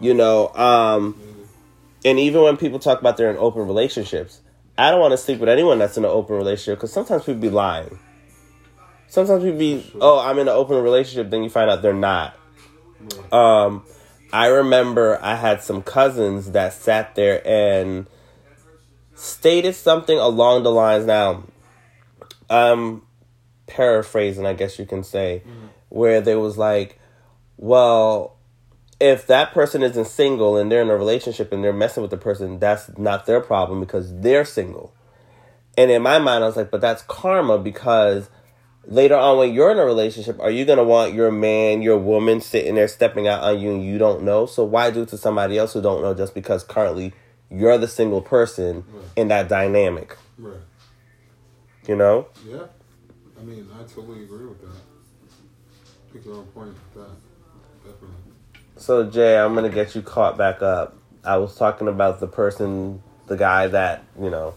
You 0.00 0.14
know, 0.14 0.48
um, 0.48 1.20
and 2.04 2.18
even 2.18 2.42
when 2.42 2.56
people 2.56 2.78
talk 2.78 3.00
about 3.00 3.16
they're 3.16 3.30
in 3.30 3.36
open 3.36 3.66
relationships, 3.66 4.40
I 4.76 4.90
don't 4.90 5.00
want 5.00 5.12
to 5.12 5.18
sleep 5.18 5.38
with 5.38 5.48
anyone 5.48 5.78
that's 5.78 5.96
in 5.96 6.04
an 6.04 6.10
open 6.10 6.36
relationship 6.36 6.78
because 6.78 6.92
sometimes 6.92 7.24
people 7.24 7.40
be 7.40 7.50
lying. 7.50 7.98
Sometimes 9.06 9.44
people 9.44 9.58
be, 9.58 9.92
oh, 10.00 10.18
I'm 10.18 10.38
in 10.38 10.48
an 10.48 10.54
open 10.54 10.82
relationship, 10.82 11.30
then 11.30 11.42
you 11.42 11.50
find 11.50 11.70
out 11.70 11.82
they're 11.82 11.92
not. 11.92 12.36
Um, 13.30 13.84
I 14.32 14.46
remember 14.46 15.18
I 15.22 15.36
had 15.36 15.62
some 15.62 15.82
cousins 15.82 16.52
that 16.52 16.72
sat 16.72 17.14
there 17.14 17.46
and 17.46 18.06
stated 19.14 19.74
something 19.74 20.18
along 20.18 20.62
the 20.62 20.70
lines. 20.70 21.04
Now, 21.04 21.44
I'm 22.48 23.02
paraphrasing, 23.66 24.46
I 24.46 24.54
guess 24.54 24.78
you 24.78 24.86
can 24.86 25.04
say, 25.04 25.42
where 25.90 26.20
they 26.22 26.34
was 26.34 26.56
like, 26.56 26.98
well, 27.58 28.36
if 29.02 29.26
that 29.26 29.52
person 29.52 29.82
isn't 29.82 30.06
single 30.06 30.56
and 30.56 30.70
they're 30.70 30.80
in 30.80 30.88
a 30.88 30.96
relationship 30.96 31.52
and 31.52 31.64
they're 31.64 31.72
messing 31.72 32.02
with 32.02 32.12
the 32.12 32.16
person, 32.16 32.60
that's 32.60 32.96
not 32.96 33.26
their 33.26 33.40
problem 33.40 33.80
because 33.80 34.20
they're 34.20 34.44
single. 34.44 34.94
And 35.76 35.90
in 35.90 36.02
my 36.02 36.20
mind, 36.20 36.44
I 36.44 36.46
was 36.46 36.56
like, 36.56 36.70
but 36.70 36.80
that's 36.80 37.02
karma 37.02 37.58
because 37.58 38.30
later 38.86 39.16
on 39.16 39.38
when 39.38 39.54
you're 39.54 39.72
in 39.72 39.80
a 39.80 39.84
relationship, 39.84 40.38
are 40.38 40.52
you 40.52 40.64
gonna 40.64 40.84
want 40.84 41.14
your 41.14 41.32
man, 41.32 41.82
your 41.82 41.98
woman 41.98 42.40
sitting 42.40 42.76
there 42.76 42.86
stepping 42.86 43.26
out 43.26 43.42
on 43.42 43.58
you 43.58 43.72
and 43.72 43.84
you 43.84 43.98
don't 43.98 44.22
know? 44.22 44.46
So 44.46 44.62
why 44.62 44.92
do 44.92 45.02
it 45.02 45.08
to 45.08 45.18
somebody 45.18 45.58
else 45.58 45.72
who 45.72 45.82
don't 45.82 46.00
know 46.00 46.14
just 46.14 46.32
because 46.32 46.62
currently 46.62 47.12
you're 47.50 47.78
the 47.78 47.88
single 47.88 48.22
person 48.22 48.84
in 49.16 49.26
that 49.28 49.48
dynamic? 49.48 50.16
Right. 50.38 50.60
You 51.88 51.96
know? 51.96 52.28
Yeah. 52.46 52.66
I 53.36 53.42
mean, 53.42 53.68
I 53.74 53.82
totally 53.82 54.22
agree 54.22 54.46
with 54.46 54.60
that. 54.60 54.68
I 54.68 56.12
think 56.12 56.24
you're 56.24 56.36
on 56.36 56.44
point 56.46 56.68
with 56.68 56.94
that. 56.94 57.16
Definitely. 57.84 58.21
So 58.82 59.08
Jay, 59.08 59.38
I'm 59.38 59.54
gonna 59.54 59.68
get 59.68 59.94
you 59.94 60.02
caught 60.02 60.36
back 60.36 60.60
up. 60.60 60.96
I 61.24 61.36
was 61.36 61.54
talking 61.54 61.86
about 61.86 62.18
the 62.18 62.26
person, 62.26 63.00
the 63.28 63.36
guy 63.36 63.68
that 63.68 64.02
you 64.20 64.28
know, 64.28 64.54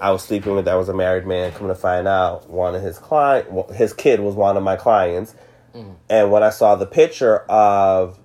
I 0.00 0.12
was 0.12 0.22
sleeping 0.22 0.54
with. 0.54 0.66
That 0.66 0.74
was 0.74 0.88
a 0.88 0.94
married 0.94 1.26
man. 1.26 1.50
Coming 1.50 1.68
to 1.68 1.74
find 1.74 2.06
out, 2.06 2.48
one 2.48 2.76
of 2.76 2.82
his 2.82 3.00
client, 3.00 3.72
his 3.72 3.92
kid 3.92 4.20
was 4.20 4.36
one 4.36 4.56
of 4.56 4.62
my 4.62 4.76
clients. 4.76 5.34
Mm-hmm. 5.74 5.90
And 6.08 6.30
when 6.30 6.44
I 6.44 6.50
saw 6.50 6.76
the 6.76 6.86
picture 6.86 7.38
of 7.50 8.20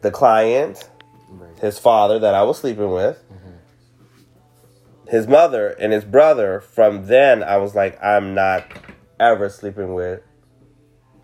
the 0.00 0.10
client, 0.10 0.88
Right. 1.30 1.56
his 1.60 1.78
father 1.78 2.18
that 2.18 2.34
I 2.34 2.42
was 2.42 2.58
sleeping 2.58 2.90
with, 2.90 3.22
mm-hmm. 3.32 5.08
his 5.08 5.28
mother 5.28 5.68
and 5.68 5.92
his 5.92 6.04
brother, 6.04 6.60
from 6.60 7.06
then 7.06 7.44
I 7.44 7.58
was 7.58 7.76
like, 7.76 8.02
I'm 8.02 8.34
not 8.34 8.66
ever 9.20 9.48
sleeping 9.48 9.94
with 9.94 10.20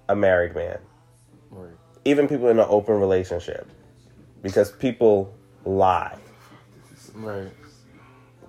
a 0.09 0.14
married 0.14 0.54
man. 0.54 0.78
Even 2.04 2.28
people 2.28 2.49
in 2.49 2.59
an 2.59 2.66
open 2.69 2.95
relationship 3.00 3.69
because 4.42 4.73
people 4.73 5.35
lie 5.64 6.16
Right. 7.14 7.50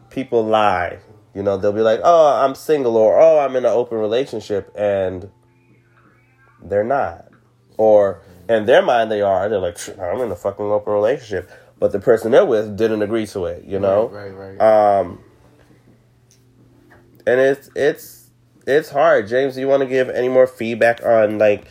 people 0.10 0.46
lie 0.46 1.00
you 1.34 1.44
know 1.44 1.58
they'll 1.58 1.72
be 1.74 1.82
like 1.82 2.00
oh 2.04 2.42
i'm 2.44 2.56
single 2.56 2.96
or 2.96 3.20
oh 3.20 3.40
i'm 3.40 3.56
in 3.56 3.66
an 3.66 3.72
open 3.72 3.98
relationship 3.98 4.72
and 4.78 5.30
they're 6.64 6.84
not 6.84 7.26
or 7.78 8.22
In 8.50 8.66
their 8.66 8.82
mind, 8.82 9.10
they 9.10 9.22
are. 9.22 9.48
They're 9.50 9.60
like, 9.60 9.78
I'm 9.98 10.20
in 10.20 10.30
a 10.30 10.36
fucking 10.36 10.66
open 10.66 10.92
relationship, 10.94 11.50
but 11.80 11.92
the 11.94 12.00
person 12.00 12.32
they're 12.32 12.46
with 12.46 12.76
didn't 12.76 13.02
agree 13.02 13.26
to 13.28 13.46
it. 13.46 13.64
You 13.64 13.80
know. 13.80 14.10
Right, 14.10 14.30
right, 14.30 14.60
right. 14.60 15.00
Um, 15.00 15.20
and 17.26 17.40
it's 17.40 17.70
it's 17.76 18.30
it's 18.68 18.90
hard. 18.90 19.28
James, 19.30 19.56
do 19.56 19.62
you 19.62 19.68
want 19.70 19.82
to 19.82 19.88
give 19.88 20.10
any 20.10 20.28
more 20.28 20.48
feedback 20.48 21.04
on 21.04 21.38
like? 21.40 21.66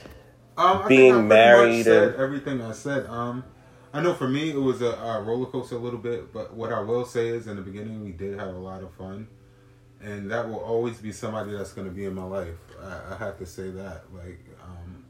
Um, 0.61 0.83
I 0.83 0.89
being 0.89 1.15
I 1.15 1.23
married 1.23 1.85
said 1.85 2.09
and- 2.09 2.17
everything 2.17 2.61
I 2.63 2.73
said. 2.73 3.07
Um, 3.07 3.45
I 3.93 4.01
know 4.01 4.15
for 4.15 4.29
me 4.29 4.51
it 4.51 4.57
was 4.61 4.83
a, 4.83 4.91
a 4.91 5.21
roller 5.23 5.47
coaster 5.47 5.75
a 5.75 5.79
little 5.79 5.99
bit, 5.99 6.33
but 6.33 6.55
what 6.55 6.73
I 6.73 6.81
will 6.81 7.05
say 7.05 7.29
is 7.29 7.47
in 7.49 7.57
the 7.57 7.63
beginning 7.63 8.05
we 8.05 8.13
did 8.13 8.39
have 8.39 8.49
a 8.55 8.59
lot 8.59 8.83
of 8.83 8.93
fun, 8.95 9.27
and 10.01 10.31
that 10.31 10.49
will 10.49 10.61
always 10.61 10.99
be 10.99 11.11
somebody 11.13 11.53
that's 11.53 11.73
going 11.73 11.89
to 11.89 11.93
be 11.93 12.05
in 12.05 12.15
my 12.15 12.23
life. 12.25 12.55
I, 12.81 13.15
I 13.15 13.17
have 13.19 13.39
to 13.39 13.47
say 13.47 13.71
that. 13.71 14.05
Like, 14.15 14.39
um, 14.63 15.05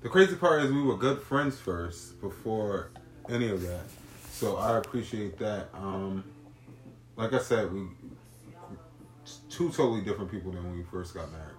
the 0.00 0.08
crazy 0.08 0.34
part 0.34 0.62
is 0.64 0.72
we 0.72 0.82
were 0.82 0.96
good 0.96 1.20
friends 1.22 1.60
first 1.60 2.20
before 2.20 2.90
any 3.28 3.48
of 3.50 3.62
that, 3.62 3.84
so 4.30 4.56
I 4.56 4.78
appreciate 4.78 5.38
that. 5.38 5.68
Um, 5.74 6.24
like 7.16 7.34
I 7.34 7.38
said, 7.38 7.72
we 7.72 7.82
two 9.48 9.68
totally 9.68 10.00
different 10.00 10.30
people 10.30 10.50
than 10.50 10.64
when 10.64 10.76
we 10.76 10.82
first 10.84 11.14
got 11.14 11.30
married. 11.30 11.54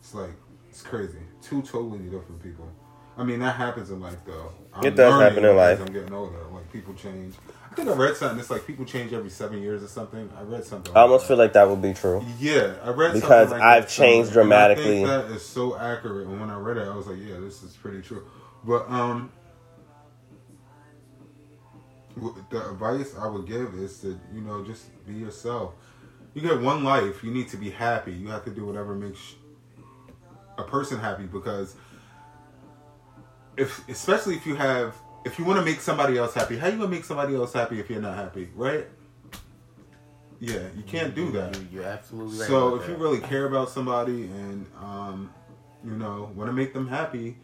It's 0.00 0.12
like 0.14 0.32
it's 0.74 0.82
crazy. 0.82 1.18
Two 1.40 1.62
totally 1.62 2.00
different 2.00 2.42
people. 2.42 2.68
I 3.16 3.22
mean, 3.22 3.38
that 3.38 3.54
happens 3.54 3.90
in 3.92 4.00
life, 4.00 4.18
though. 4.26 4.50
I'm 4.72 4.84
It 4.84 4.96
does 4.96 5.20
happen 5.22 5.44
in 5.44 5.56
life. 5.56 5.80
I'm 5.80 5.92
getting 5.92 6.12
older. 6.12 6.36
Like 6.52 6.72
people 6.72 6.94
change. 6.94 7.36
I 7.70 7.74
think 7.76 7.88
I 7.88 7.92
read 7.92 8.16
something. 8.16 8.40
It's 8.40 8.50
like 8.50 8.66
people 8.66 8.84
change 8.84 9.12
every 9.12 9.30
seven 9.30 9.62
years 9.62 9.84
or 9.84 9.86
something. 9.86 10.28
I 10.36 10.42
read 10.42 10.64
something. 10.64 10.92
I 10.96 11.02
almost 11.02 11.22
like 11.22 11.28
feel 11.28 11.36
like 11.36 11.52
that 11.52 11.68
would 11.68 11.80
be 11.80 11.94
true. 11.94 12.24
Yeah, 12.40 12.74
I 12.82 12.90
read 12.90 13.12
Because 13.12 13.50
something 13.50 13.50
like 13.50 13.62
I've 13.62 13.88
changed 13.88 14.32
somewhere, 14.32 14.42
and 14.46 14.52
I 14.52 14.74
dramatically. 14.74 14.84
think 14.96 15.06
that 15.06 15.26
is 15.30 15.44
so 15.46 15.76
accurate. 15.78 16.26
And 16.26 16.40
when 16.40 16.50
I 16.50 16.56
read 16.56 16.76
it, 16.76 16.88
I 16.88 16.96
was 16.96 17.06
like, 17.06 17.18
yeah, 17.20 17.38
this 17.38 17.62
is 17.62 17.76
pretty 17.76 18.02
true. 18.02 18.24
But 18.64 18.90
um, 18.90 19.30
the 22.50 22.68
advice 22.70 23.14
I 23.16 23.28
would 23.28 23.46
give 23.46 23.74
is 23.74 24.00
to 24.00 24.18
you 24.34 24.40
know 24.40 24.64
just 24.64 24.86
be 25.06 25.14
yourself. 25.14 25.74
You 26.34 26.42
get 26.42 26.60
one 26.60 26.82
life. 26.82 27.22
You 27.22 27.30
need 27.30 27.48
to 27.50 27.56
be 27.56 27.70
happy. 27.70 28.10
You 28.12 28.26
have 28.30 28.44
to 28.46 28.50
do 28.50 28.66
whatever 28.66 28.96
makes 28.96 29.36
a 30.58 30.62
person 30.62 30.98
happy 30.98 31.24
because 31.24 31.74
if 33.56 33.86
especially 33.88 34.36
if 34.36 34.46
you 34.46 34.54
have 34.54 34.94
if 35.24 35.38
you 35.38 35.44
want 35.44 35.58
to 35.58 35.64
make 35.64 35.80
somebody 35.80 36.18
else 36.18 36.34
happy, 36.34 36.56
how 36.56 36.66
you 36.68 36.76
gonna 36.76 36.88
make 36.88 37.04
somebody 37.04 37.34
else 37.34 37.52
happy 37.52 37.80
if 37.80 37.88
you're 37.88 38.00
not 38.00 38.16
happy, 38.16 38.50
right? 38.54 38.86
Yeah, 40.40 40.66
you 40.76 40.82
can't 40.82 41.14
do 41.14 41.30
that. 41.32 41.56
You, 41.56 41.68
you're 41.72 41.84
absolutely 41.84 42.38
right. 42.38 42.48
So 42.48 42.76
if 42.76 42.88
you 42.88 42.96
really 42.96 43.20
care 43.20 43.46
about 43.46 43.70
somebody 43.70 44.24
and 44.24 44.66
um, 44.80 45.32
you 45.84 45.92
know 45.92 46.30
want 46.34 46.48
to 46.48 46.52
make 46.52 46.74
them 46.74 46.86
happy, 46.86 47.38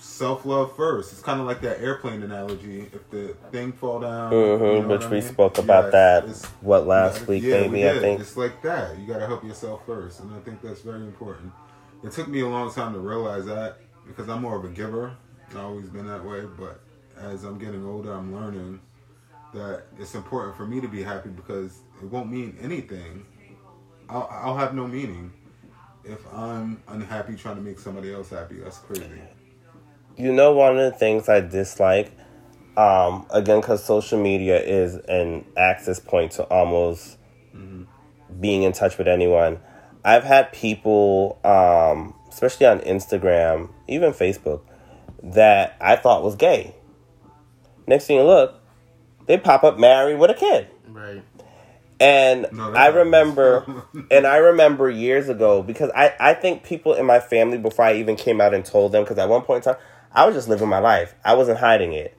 self 0.00 0.46
love 0.46 0.76
first. 0.76 1.12
It's 1.12 1.22
kind 1.22 1.40
of 1.40 1.46
like 1.46 1.62
that 1.62 1.80
airplane 1.80 2.22
analogy. 2.22 2.82
If 2.92 3.10
the 3.10 3.36
thing 3.52 3.72
fall 3.72 4.00
down, 4.00 4.52
hmm 4.60 4.68
you 4.68 4.88
know 4.88 4.88
which 4.88 5.08
I 5.08 5.10
we 5.10 5.20
mean? 5.20 5.36
spoke 5.36 5.58
about 5.58 5.92
Yes, 5.92 5.92
that 5.92 6.28
what 6.60 6.86
last 6.86 7.26
yeah, 7.26 7.26
week, 7.28 7.50
yeah, 7.52 7.64
we 7.68 7.68
maybe 7.68 7.88
I 7.88 7.94
think. 7.94 8.22
it's 8.22 8.36
like 8.36 8.62
that. 8.62 8.98
You 8.98 9.06
got 9.06 9.18
to 9.20 9.26
help 9.28 9.44
yourself 9.44 9.86
first, 9.86 10.20
and 10.20 10.34
I 10.34 10.40
think 10.40 10.62
that's 10.62 10.82
very 10.82 11.02
important. 11.02 11.52
It 12.04 12.12
took 12.12 12.28
me 12.28 12.40
a 12.40 12.48
long 12.48 12.72
time 12.72 12.94
to 12.94 13.00
realize 13.00 13.46
that 13.46 13.78
because 14.06 14.28
I'm 14.28 14.42
more 14.42 14.56
of 14.56 14.64
a 14.64 14.70
giver. 14.70 15.16
I've 15.50 15.56
always 15.58 15.88
been 15.88 16.06
that 16.08 16.24
way, 16.24 16.42
but 16.58 16.80
as 17.20 17.44
I'm 17.44 17.58
getting 17.58 17.86
older, 17.86 18.12
I'm 18.12 18.34
learning 18.34 18.80
that 19.54 19.84
it's 19.98 20.14
important 20.14 20.56
for 20.56 20.66
me 20.66 20.80
to 20.80 20.88
be 20.88 21.02
happy 21.02 21.30
because 21.30 21.80
it 22.02 22.06
won't 22.10 22.30
mean 22.30 22.56
anything. 22.60 23.24
I'll, 24.08 24.28
I'll 24.30 24.56
have 24.58 24.74
no 24.74 24.86
meaning 24.88 25.32
if 26.04 26.20
I'm 26.32 26.82
unhappy 26.88 27.36
trying 27.36 27.56
to 27.56 27.62
make 27.62 27.78
somebody 27.78 28.12
else 28.12 28.30
happy. 28.30 28.56
That's 28.60 28.78
crazy. 28.78 29.22
You 30.20 30.32
know, 30.34 30.52
one 30.52 30.78
of 30.78 30.92
the 30.92 30.98
things 30.98 31.30
I 31.30 31.40
dislike, 31.40 32.12
um, 32.76 33.26
again, 33.30 33.60
because 33.60 33.82
social 33.82 34.20
media 34.20 34.60
is 34.60 34.96
an 34.96 35.46
access 35.56 35.98
point 35.98 36.32
to 36.32 36.44
almost 36.44 37.16
being 38.38 38.62
in 38.62 38.72
touch 38.72 38.98
with 38.98 39.08
anyone. 39.08 39.58
I've 40.04 40.24
had 40.24 40.52
people, 40.52 41.38
um, 41.42 42.14
especially 42.28 42.66
on 42.66 42.80
Instagram, 42.80 43.70
even 43.88 44.12
Facebook, 44.12 44.60
that 45.22 45.76
I 45.80 45.96
thought 45.96 46.22
was 46.22 46.36
gay. 46.36 46.74
Next 47.86 48.06
thing 48.06 48.16
you 48.16 48.22
look, 48.22 48.54
they 49.26 49.38
pop 49.38 49.64
up 49.64 49.78
married 49.78 50.18
with 50.18 50.30
a 50.30 50.34
kid. 50.34 50.68
right. 50.88 51.22
And 51.98 52.46
No, 52.52 52.72
I 52.72 52.86
remember, 52.88 53.84
and 54.10 54.26
I 54.26 54.36
remember 54.36 54.88
years 54.88 55.28
ago 55.28 55.62
because 55.62 55.90
I, 55.94 56.14
I 56.18 56.34
think 56.34 56.62
people 56.62 56.94
in 56.94 57.04
my 57.04 57.20
family 57.20 57.58
before 57.58 57.84
I 57.84 57.94
even 57.94 58.16
came 58.16 58.40
out 58.40 58.54
and 58.54 58.64
told 58.64 58.92
them 58.92 59.04
because 59.04 59.18
at 59.18 59.28
one 59.28 59.42
point 59.42 59.66
in 59.66 59.74
time 59.74 59.82
I 60.12 60.26
was 60.26 60.34
just 60.34 60.48
living 60.48 60.68
my 60.68 60.78
life. 60.78 61.14
I 61.24 61.34
wasn't 61.34 61.58
hiding 61.58 61.92
it. 61.92 62.16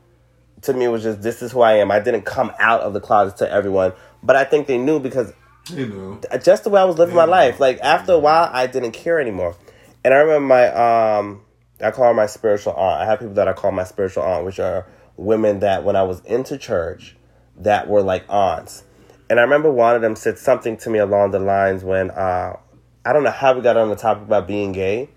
To 0.64 0.74
me, 0.74 0.86
it 0.86 0.90
was 0.90 1.04
just 1.04 1.22
this 1.22 1.42
is 1.42 1.52
who 1.52 1.62
I 1.62 1.74
am. 1.74 1.92
I 1.92 2.00
didn't 2.00 2.24
come 2.24 2.52
out 2.60 2.82
of 2.82 2.94
the 2.94 3.00
closet 3.02 3.38
to 3.38 3.52
everyone, 3.52 3.94
but 4.22 4.36
I 4.36 4.44
think 4.44 4.68
they 4.68 4.78
knew 4.78 5.00
because 5.00 5.34
You 5.70 5.88
know, 5.88 6.20
just 6.44 6.64
the 6.64 6.70
way 6.70 6.82
I 6.82 6.86
was 6.86 6.98
living 6.98 7.16
my 7.16 7.24
Yeah. 7.26 7.30
life. 7.30 7.60
Like 7.60 7.80
after 7.82 8.14
a 8.14 8.20
while, 8.20 8.50
I 8.52 8.68
didn't 8.68 8.92
care 8.92 9.20
anymore. 9.20 9.56
And 10.04 10.14
I 10.14 10.18
remember 10.18 10.48
my 10.48 11.18
um, 11.18 11.42
I 11.84 11.92
call 11.92 12.06
her 12.06 12.14
my 12.14 12.28
spiritual 12.28 12.74
aunt. 12.74 13.02
I 13.02 13.06
have 13.06 13.20
people 13.20 13.36
that 13.36 13.48
I 13.48 13.54
call 13.54 13.72
my 13.72 13.84
spiritual 13.84 14.24
aunt, 14.24 14.46
which 14.46 14.60
are 14.60 14.86
women 15.18 15.60
that 15.60 15.84
when 15.84 15.96
I 15.96 16.04
was 16.04 16.22
into 16.22 16.58
church, 16.58 17.16
that 17.58 17.88
were 17.88 18.02
like 18.02 18.24
aunts. 18.30 18.84
And 19.30 19.40
I 19.40 19.44
remember 19.44 19.72
one 19.72 19.96
of 19.96 20.02
them 20.02 20.16
said 20.16 20.38
something 20.38 20.78
to 20.78 20.90
me 20.90 21.00
along 21.00 21.32
the 21.32 21.40
lines 21.40 21.84
when 21.84 22.12
uh, 22.12 22.58
I 23.06 23.14
don't 23.14 23.24
know 23.24 23.32
how 23.32 23.54
we 23.54 23.62
got 23.62 23.78
on 23.78 23.90
the 23.90 23.96
topic 23.96 24.24
about 24.24 24.46
being 24.48 24.72
gay, 24.74 25.10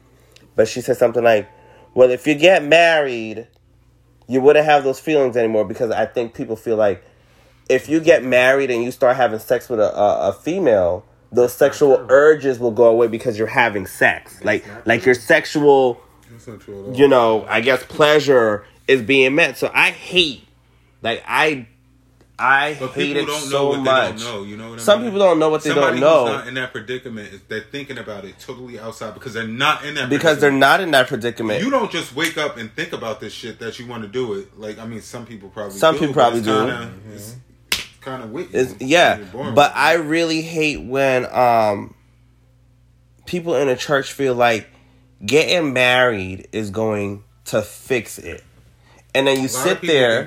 but 0.55 0.69
she 0.69 0.81
said 0.81 0.97
something 0.97 1.23
like, 1.25 1.49
"Well, 1.95 2.11
if 2.11 2.27
you 2.27 2.35
get 2.35 2.65
married, 2.65 3.47
you 4.27 4.41
wouldn't 4.41 4.65
have 4.67 4.85
those 4.85 5.01
feelings 5.01 5.37
anymore 5.37 5.65
because 5.65 5.91
I 5.91 6.07
think 6.07 6.35
people 6.35 6.57
feel 6.57 6.77
like." 6.77 7.05
if 7.69 7.89
you 7.89 8.01
get 8.01 8.25
married 8.25 8.71
and 8.71 8.83
you 8.83 8.91
start 8.91 9.17
having 9.17 9.39
sex 9.39 9.69
with 9.69 9.81
a, 9.81 9.97
a, 9.99 10.29
a 10.29 10.33
female, 10.33 11.05
those 11.33 11.53
sexual 11.53 12.05
urges 12.09 12.59
will 12.59 12.71
go 12.71 12.85
away 12.87 13.07
because 13.09 13.39
you're 13.39 13.47
having 13.47 13.87
sex. 13.87 14.43
Like 14.45 14.65
like 14.87 15.05
your 15.05 15.15
sexual, 15.15 16.01
that's 16.31 16.47
not 16.47 16.61
true 16.61 16.81
at 16.81 16.89
all. 16.89 16.97
you 16.97 17.09
know, 17.09 17.45
I 17.49 17.61
guess 17.61 17.83
pleasure 17.85 18.67
is 18.87 19.03
being 19.03 19.35
met. 19.35 19.57
So 19.57 19.71
I 19.73 19.91
hate, 19.91 20.47
like 21.03 21.23
I, 21.27 21.67
I 22.37 22.77
But 22.81 22.91
hate 22.93 23.15
people 23.15 23.23
it 23.23 23.27
don't 23.27 23.43
know 23.45 23.49
so 23.51 23.69
what 23.71 23.81
much. 23.81 24.17
they 24.19 24.25
don't 24.25 24.35
know. 24.35 24.43
You 24.43 24.57
know 24.57 24.71
what 24.71 24.79
I 24.81 24.83
Some 24.83 25.03
mean? 25.03 25.11
people 25.13 25.27
don't 25.27 25.39
know 25.39 25.49
what 25.51 25.63
they 25.63 25.71
Somebody 25.71 26.01
don't 26.01 26.25
who's 26.25 26.31
know 26.31 26.37
not 26.37 26.49
in 26.49 26.55
that 26.55 26.73
predicament, 26.73 27.33
is 27.33 27.41
they're 27.49 27.61
thinking 27.61 27.97
about 27.99 28.25
it 28.25 28.39
totally 28.41 28.79
outside 28.79 29.15
because 29.15 29.35
they're 29.35 29.47
not 29.47 29.85
in 29.85 29.95
that. 29.95 30.11
because 30.11 30.41
they're 30.41 30.51
not 30.51 30.81
in 30.81 30.91
that 30.91 31.07
predicament. 31.07 31.63
You 31.63 31.71
don't 31.71 31.93
just 31.93 32.15
wake 32.17 32.37
up 32.37 32.57
and 32.57 32.73
think 32.73 32.93
about 32.93 33.21
this 33.21 33.33
shit 33.33 33.61
that 33.61 33.79
you 33.79 33.87
want 33.87 34.03
to 34.03 34.09
do 34.09 34.35
it. 34.35 34.59
Like 34.59 34.79
I 34.81 34.85
mean, 34.87 35.01
some 35.01 35.27
people 35.27 35.49
probably 35.49 35.79
Some 35.79 35.95
do, 35.95 36.01
people 36.01 36.15
probably 36.15 36.41
it's 36.41 36.49
do. 36.49 36.55
Kinda, 36.59 36.93
It's 37.13 37.37
kind 38.01 38.23
of 38.25 38.31
wicked. 38.33 38.55
It's, 38.55 38.73
It's 38.73 38.83
yeah, 38.83 39.19
but 39.55 39.73
I 39.77 39.95
really 39.95 40.43
hate 40.43 40.83
when 40.83 41.27
um 41.33 41.95
people 43.27 43.55
in 43.55 43.69
a 43.69 43.77
church 43.77 44.13
feel 44.13 44.35
like 44.35 44.69
getting 45.25 45.73
married 45.73 46.49
is 46.53 46.71
going 46.71 47.23
to 47.47 47.63
fix 47.63 48.19
it, 48.19 48.43
and 49.15 49.27
then 49.27 49.37
you 49.37 49.43
A 49.43 49.53
lot 49.53 49.57
of 49.57 49.63
sit 49.63 49.81
people 49.83 49.95
there. 49.95 50.25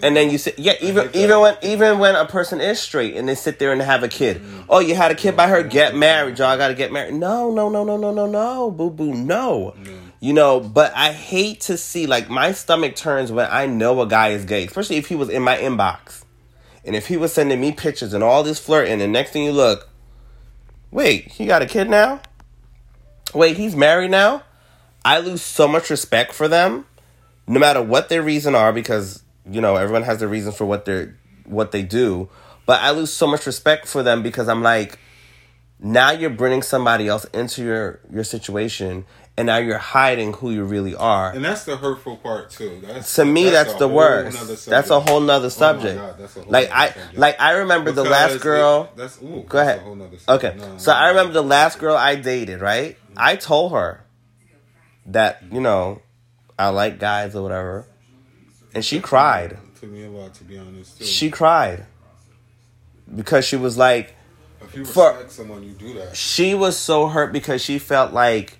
Think 0.00 0.02
that 0.02 0.08
in 0.08 0.14
life. 0.14 0.16
And 0.16 0.16
then 0.16 0.30
you 0.30 0.38
sit, 0.38 0.58
yeah. 0.58 0.74
Even 0.80 1.10
even 1.14 1.40
when 1.40 1.56
even 1.62 1.98
when 1.98 2.14
a 2.14 2.26
person 2.26 2.60
is 2.60 2.78
straight 2.78 3.16
and 3.16 3.28
they 3.28 3.34
sit 3.34 3.58
there 3.58 3.72
and 3.72 3.82
have 3.82 4.02
a 4.02 4.08
kid. 4.08 4.42
Oh, 4.68 4.80
you 4.80 4.94
had 4.94 5.10
a 5.10 5.14
kid 5.14 5.36
by 5.36 5.48
her. 5.48 5.62
Get 5.62 5.94
married, 5.94 6.38
y'all. 6.38 6.56
Got 6.56 6.68
to 6.68 6.74
get 6.74 6.92
married. 6.92 7.14
No, 7.14 7.50
no, 7.50 7.68
no, 7.68 7.84
no, 7.84 7.96
no, 7.96 8.12
no, 8.12 8.26
no. 8.26 8.70
Boo, 8.70 8.90
boo, 8.90 9.14
no. 9.14 9.74
You 10.20 10.32
know. 10.32 10.60
But 10.60 10.92
I 10.94 11.12
hate 11.12 11.60
to 11.62 11.76
see 11.76 12.06
like 12.06 12.28
my 12.28 12.52
stomach 12.52 12.96
turns 12.96 13.32
when 13.32 13.48
I 13.50 13.66
know 13.66 14.00
a 14.00 14.06
guy 14.06 14.28
is 14.28 14.44
gay, 14.44 14.66
especially 14.66 14.96
if 14.96 15.08
he 15.08 15.14
was 15.14 15.28
in 15.28 15.42
my 15.42 15.56
inbox, 15.56 16.24
and 16.84 16.96
if 16.96 17.08
he 17.08 17.16
was 17.16 17.32
sending 17.32 17.60
me 17.60 17.72
pictures 17.72 18.12
and 18.12 18.22
all 18.24 18.42
this 18.42 18.58
flirting, 18.58 19.00
and 19.00 19.12
next 19.12 19.32
thing 19.32 19.44
you 19.44 19.52
look, 19.52 19.88
wait, 20.90 21.32
he 21.32 21.46
got 21.46 21.62
a 21.62 21.66
kid 21.66 21.90
now. 21.90 22.20
Wait, 23.34 23.56
he's 23.56 23.76
married 23.76 24.10
now. 24.10 24.42
I 25.04 25.18
lose 25.20 25.42
so 25.42 25.68
much 25.68 25.90
respect 25.90 26.32
for 26.32 26.48
them, 26.48 26.86
no 27.46 27.60
matter 27.60 27.82
what 27.82 28.08
their 28.08 28.22
reason 28.22 28.54
are, 28.54 28.72
because 28.72 29.22
you 29.50 29.60
know 29.60 29.76
everyone 29.76 30.02
has 30.02 30.18
their 30.18 30.28
reasons 30.28 30.56
for 30.56 30.64
what 30.66 30.84
they're 30.84 31.16
what 31.44 31.72
they 31.72 31.82
do. 31.82 32.28
But 32.66 32.80
I 32.82 32.90
lose 32.90 33.12
so 33.12 33.26
much 33.26 33.46
respect 33.46 33.86
for 33.86 34.02
them 34.02 34.22
because 34.22 34.48
I'm 34.48 34.62
like, 34.62 34.98
now 35.78 36.10
you're 36.10 36.30
bringing 36.30 36.62
somebody 36.62 37.06
else 37.08 37.24
into 37.26 37.62
your 37.62 38.00
your 38.10 38.24
situation, 38.24 39.04
and 39.36 39.46
now 39.46 39.58
you're 39.58 39.78
hiding 39.78 40.32
who 40.32 40.50
you 40.50 40.64
really 40.64 40.94
are. 40.96 41.30
and 41.30 41.44
that's 41.44 41.64
the 41.64 41.76
hurtful 41.76 42.16
part 42.16 42.50
too. 42.50 42.80
That's, 42.82 43.14
to 43.16 43.24
me, 43.24 43.50
that's, 43.50 43.74
a 43.74 43.78
the 43.78 43.86
worst. 43.88 44.66
That's 44.66 44.90
a 44.90 44.98
whole 44.98 45.20
nother 45.20 45.46
Oh 45.46 45.50
subject. 45.50 45.96
God, 46.00 46.16
that's 46.18 46.36
a 46.36 46.42
whole 46.42 46.50
like 46.52 46.70
I 46.72 46.88
subject. 46.88 47.18
like 47.18 47.40
I 47.40 47.52
remember 47.58 47.92
the 47.92 48.02
last 48.04 48.40
girl. 48.40 48.88
it- 48.92 48.96
that's 48.96 49.22
ooh, 49.22 49.44
Go 49.48 49.58
that's 49.58 49.68
ahead. 49.68 49.78
a 49.78 49.82
whole 49.82 49.94
nother. 49.94 50.16
Okay, 50.28 50.54
No, 50.58 50.78
so 50.78 50.90
no, 50.90 50.96
I 50.98 51.02
no, 51.02 51.08
remember 51.10 51.32
the 51.34 51.42
last 51.44 51.78
girl 51.78 51.94
I 51.96 52.16
dated. 52.16 52.60
Right, 52.60 52.96
I 53.16 53.36
told 53.36 53.70
her 53.72 54.02
that 55.06 55.42
you 55.52 55.60
know 55.60 56.00
I 56.58 56.70
like 56.70 56.98
guys 56.98 57.36
or 57.36 57.42
whatever, 57.42 57.86
and 58.76 58.84
she 58.84 59.00
cried. 59.00 59.52
It 59.52 59.80
took 59.80 59.90
me 59.90 60.04
a 60.04 60.10
lot 60.10 60.34
to 60.34 60.44
be 60.44 60.56
honest. 60.58 60.98
Too. 60.98 61.04
She 61.04 61.30
cried 61.30 61.84
because 63.14 63.44
she 63.44 63.56
was 63.56 63.76
like, 63.76 64.14
if 64.60 64.74
you 64.76 64.84
for- 64.84 65.10
respect 65.10 65.32
someone, 65.32 65.62
you 65.64 65.72
do 65.72 65.94
that. 65.94 66.16
she 66.16 66.54
was 66.54 66.76
so 66.76 67.08
hurt 67.08 67.32
because 67.32 67.62
she 67.62 67.78
felt 67.78 68.12
like 68.12 68.58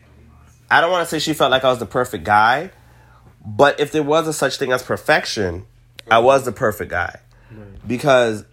I 0.71 0.81
don't 0.81 0.91
want 0.91 1.09
to 1.09 1.11
say 1.11 1.19
she 1.21 1.35
felt 1.35 1.51
like 1.51 1.63
I 1.65 1.69
was 1.69 1.79
the 1.79 1.87
perfect 1.87 2.25
guy, 2.25 2.71
but 3.45 3.79
if 3.79 3.93
there 3.93 4.03
was 4.03 4.27
a 4.27 4.33
such 4.33 4.57
thing 4.57 4.73
as 4.73 4.83
perfection, 4.83 5.65
I 6.11 6.19
was 6.19 6.45
the 6.45 6.53
perfect 6.53 6.91
guy. 6.91 7.21
Because, 7.87 8.45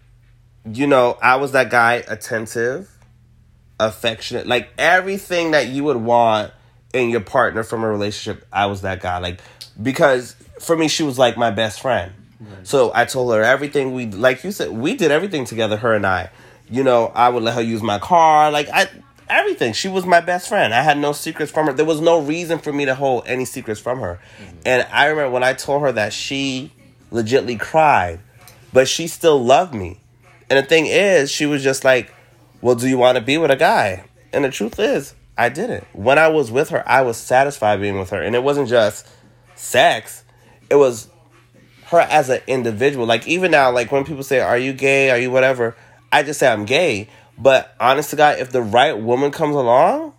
you 0.63 0.85
know, 0.85 1.17
I 1.23 1.37
was 1.37 1.53
that 1.53 1.71
guy 1.71 2.03
attentive, 2.07 2.87
affectionate, 3.79 4.45
like 4.45 4.69
everything 4.77 5.51
that 5.51 5.67
you 5.69 5.83
would 5.85 5.97
want 5.97 6.51
in 6.93 7.09
your 7.09 7.21
partner 7.21 7.63
from 7.63 7.83
a 7.83 7.89
relationship, 7.89 8.45
I 8.53 8.67
was 8.67 8.81
that 8.81 9.01
guy. 9.01 9.17
Like, 9.17 9.41
because 9.81 10.35
for 10.59 10.77
me, 10.77 10.87
she 10.87 11.03
was 11.03 11.19
like 11.19 11.37
my 11.37 11.51
best 11.51 11.81
friend. 11.81 12.13
So 12.63 12.91
I 12.93 13.05
told 13.05 13.33
her 13.33 13.41
everything 13.41 13.93
we, 13.93 14.07
like 14.07 14.43
you 14.43 14.51
said, 14.51 14.71
we 14.71 14.95
did 14.95 15.11
everything 15.11 15.45
together, 15.45 15.77
her 15.77 15.93
and 15.93 16.05
I. 16.05 16.29
You 16.69 16.83
know, 16.83 17.11
I 17.13 17.29
would 17.29 17.43
let 17.43 17.55
her 17.55 17.61
use 17.61 17.81
my 17.81 17.99
car. 17.99 18.51
Like, 18.51 18.69
I, 18.69 18.87
everything. 19.29 19.73
She 19.73 19.87
was 19.87 20.05
my 20.05 20.21
best 20.21 20.49
friend. 20.49 20.73
I 20.73 20.81
had 20.81 20.97
no 20.97 21.11
secrets 21.11 21.51
from 21.51 21.67
her. 21.67 21.73
There 21.73 21.85
was 21.85 22.01
no 22.01 22.21
reason 22.21 22.59
for 22.59 22.71
me 22.71 22.85
to 22.85 22.95
hold 22.95 23.23
any 23.27 23.45
secrets 23.45 23.79
from 23.79 23.99
her. 23.99 24.19
Mm-hmm. 24.39 24.57
And 24.65 24.87
I 24.91 25.07
remember 25.07 25.31
when 25.31 25.43
I 25.43 25.53
told 25.53 25.81
her 25.81 25.91
that 25.91 26.13
she 26.13 26.71
legitly 27.11 27.59
cried, 27.59 28.19
but 28.71 28.87
she 28.87 29.07
still 29.07 29.43
loved 29.43 29.73
me. 29.73 29.99
And 30.49 30.63
the 30.63 30.67
thing 30.67 30.85
is, 30.85 31.31
she 31.31 31.45
was 31.45 31.63
just 31.63 31.83
like, 31.83 32.13
Well, 32.61 32.75
do 32.75 32.87
you 32.87 32.97
want 32.97 33.17
to 33.17 33.23
be 33.23 33.37
with 33.37 33.51
a 33.51 33.55
guy? 33.55 34.05
And 34.31 34.45
the 34.45 34.49
truth 34.49 34.79
is, 34.79 35.13
I 35.37 35.49
didn't. 35.49 35.85
When 35.93 36.19
I 36.19 36.27
was 36.27 36.51
with 36.51 36.69
her, 36.69 36.87
I 36.87 37.01
was 37.01 37.17
satisfied 37.17 37.81
being 37.81 37.99
with 37.99 38.11
her. 38.11 38.21
And 38.21 38.35
it 38.35 38.43
wasn't 38.43 38.69
just 38.69 39.07
sex, 39.55 40.23
it 40.69 40.75
was 40.75 41.09
her 41.85 41.99
as 41.99 42.29
an 42.29 42.41
individual. 42.47 43.05
Like, 43.05 43.27
even 43.27 43.51
now, 43.51 43.71
like 43.71 43.91
when 43.91 44.05
people 44.05 44.23
say, 44.23 44.39
Are 44.39 44.57
you 44.57 44.73
gay? 44.73 45.09
Are 45.11 45.17
you 45.17 45.31
whatever? 45.31 45.75
I 46.11 46.23
just 46.23 46.39
say 46.39 46.47
I'm 46.47 46.65
gay 46.65 47.09
but 47.37 47.75
honest 47.79 48.11
to 48.11 48.15
God, 48.15 48.39
if 48.39 48.51
the 48.51 48.61
right 48.61 48.97
woman 48.97 49.31
comes 49.31 49.55
along, 49.55 50.13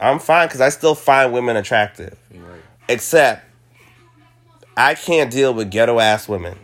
I'm 0.00 0.18
fine 0.18 0.48
because 0.48 0.60
I 0.60 0.68
still 0.68 0.94
find 0.94 1.32
women 1.32 1.56
attractive. 1.56 2.16
Right. 2.32 2.60
Except 2.88 3.44
I 4.76 4.94
can't 4.94 5.30
deal 5.30 5.52
with 5.52 5.70
ghetto 5.70 5.98
ass 5.98 6.28
women. 6.28 6.58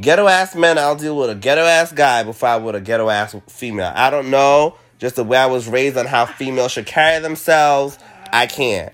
Ghetto 0.00 0.26
ass 0.26 0.56
men, 0.56 0.76
I'll 0.76 0.96
deal 0.96 1.16
with 1.16 1.30
a 1.30 1.36
ghetto 1.36 1.62
ass 1.62 1.92
guy 1.92 2.24
before 2.24 2.48
I 2.48 2.56
would 2.56 2.74
a 2.74 2.80
ghetto 2.80 3.08
ass 3.08 3.36
female. 3.46 3.92
I 3.94 4.10
don't 4.10 4.30
know, 4.30 4.76
just 4.98 5.16
the 5.16 5.24
way 5.24 5.38
I 5.38 5.46
was 5.46 5.68
raised 5.68 5.96
on 5.96 6.06
how 6.06 6.26
females 6.26 6.72
should 6.72 6.86
carry 6.86 7.20
themselves. 7.20 7.98
I 8.32 8.46
can't. 8.46 8.92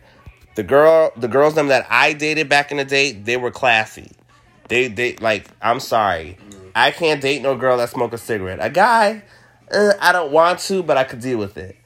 The 0.57 0.63
girl, 0.63 1.13
the 1.17 1.29
girls 1.29 1.55
them 1.55 1.69
that 1.69 1.87
I 1.91 2.13
dated 2.13 2.49
back 2.49 2.71
in 2.71 2.77
the 2.77 2.85
day, 2.85 3.13
they 3.13 3.37
were 3.37 3.51
classy. 3.51 4.11
They, 4.69 4.89
they 4.89 5.17
like. 5.17 5.47
I'm 5.63 5.81
sorry. 5.81 6.39
I 6.75 6.91
can't 6.91 7.21
date 7.21 7.43
no 7.43 7.57
girl 7.57 7.79
that 7.79 7.91
smoke 7.91 8.13
a 8.13 8.19
cigarette. 8.19 8.59
A 8.61 8.71
guy, 8.71 9.23
uh, 9.73 9.93
I 10.01 10.13
don't 10.13 10.33
want 10.33 10.61
to, 10.61 10.83
but 10.83 10.97
I 10.97 11.05
could 11.05 11.21
deal 11.21 11.39
with 11.39 11.57
it. 11.57 11.77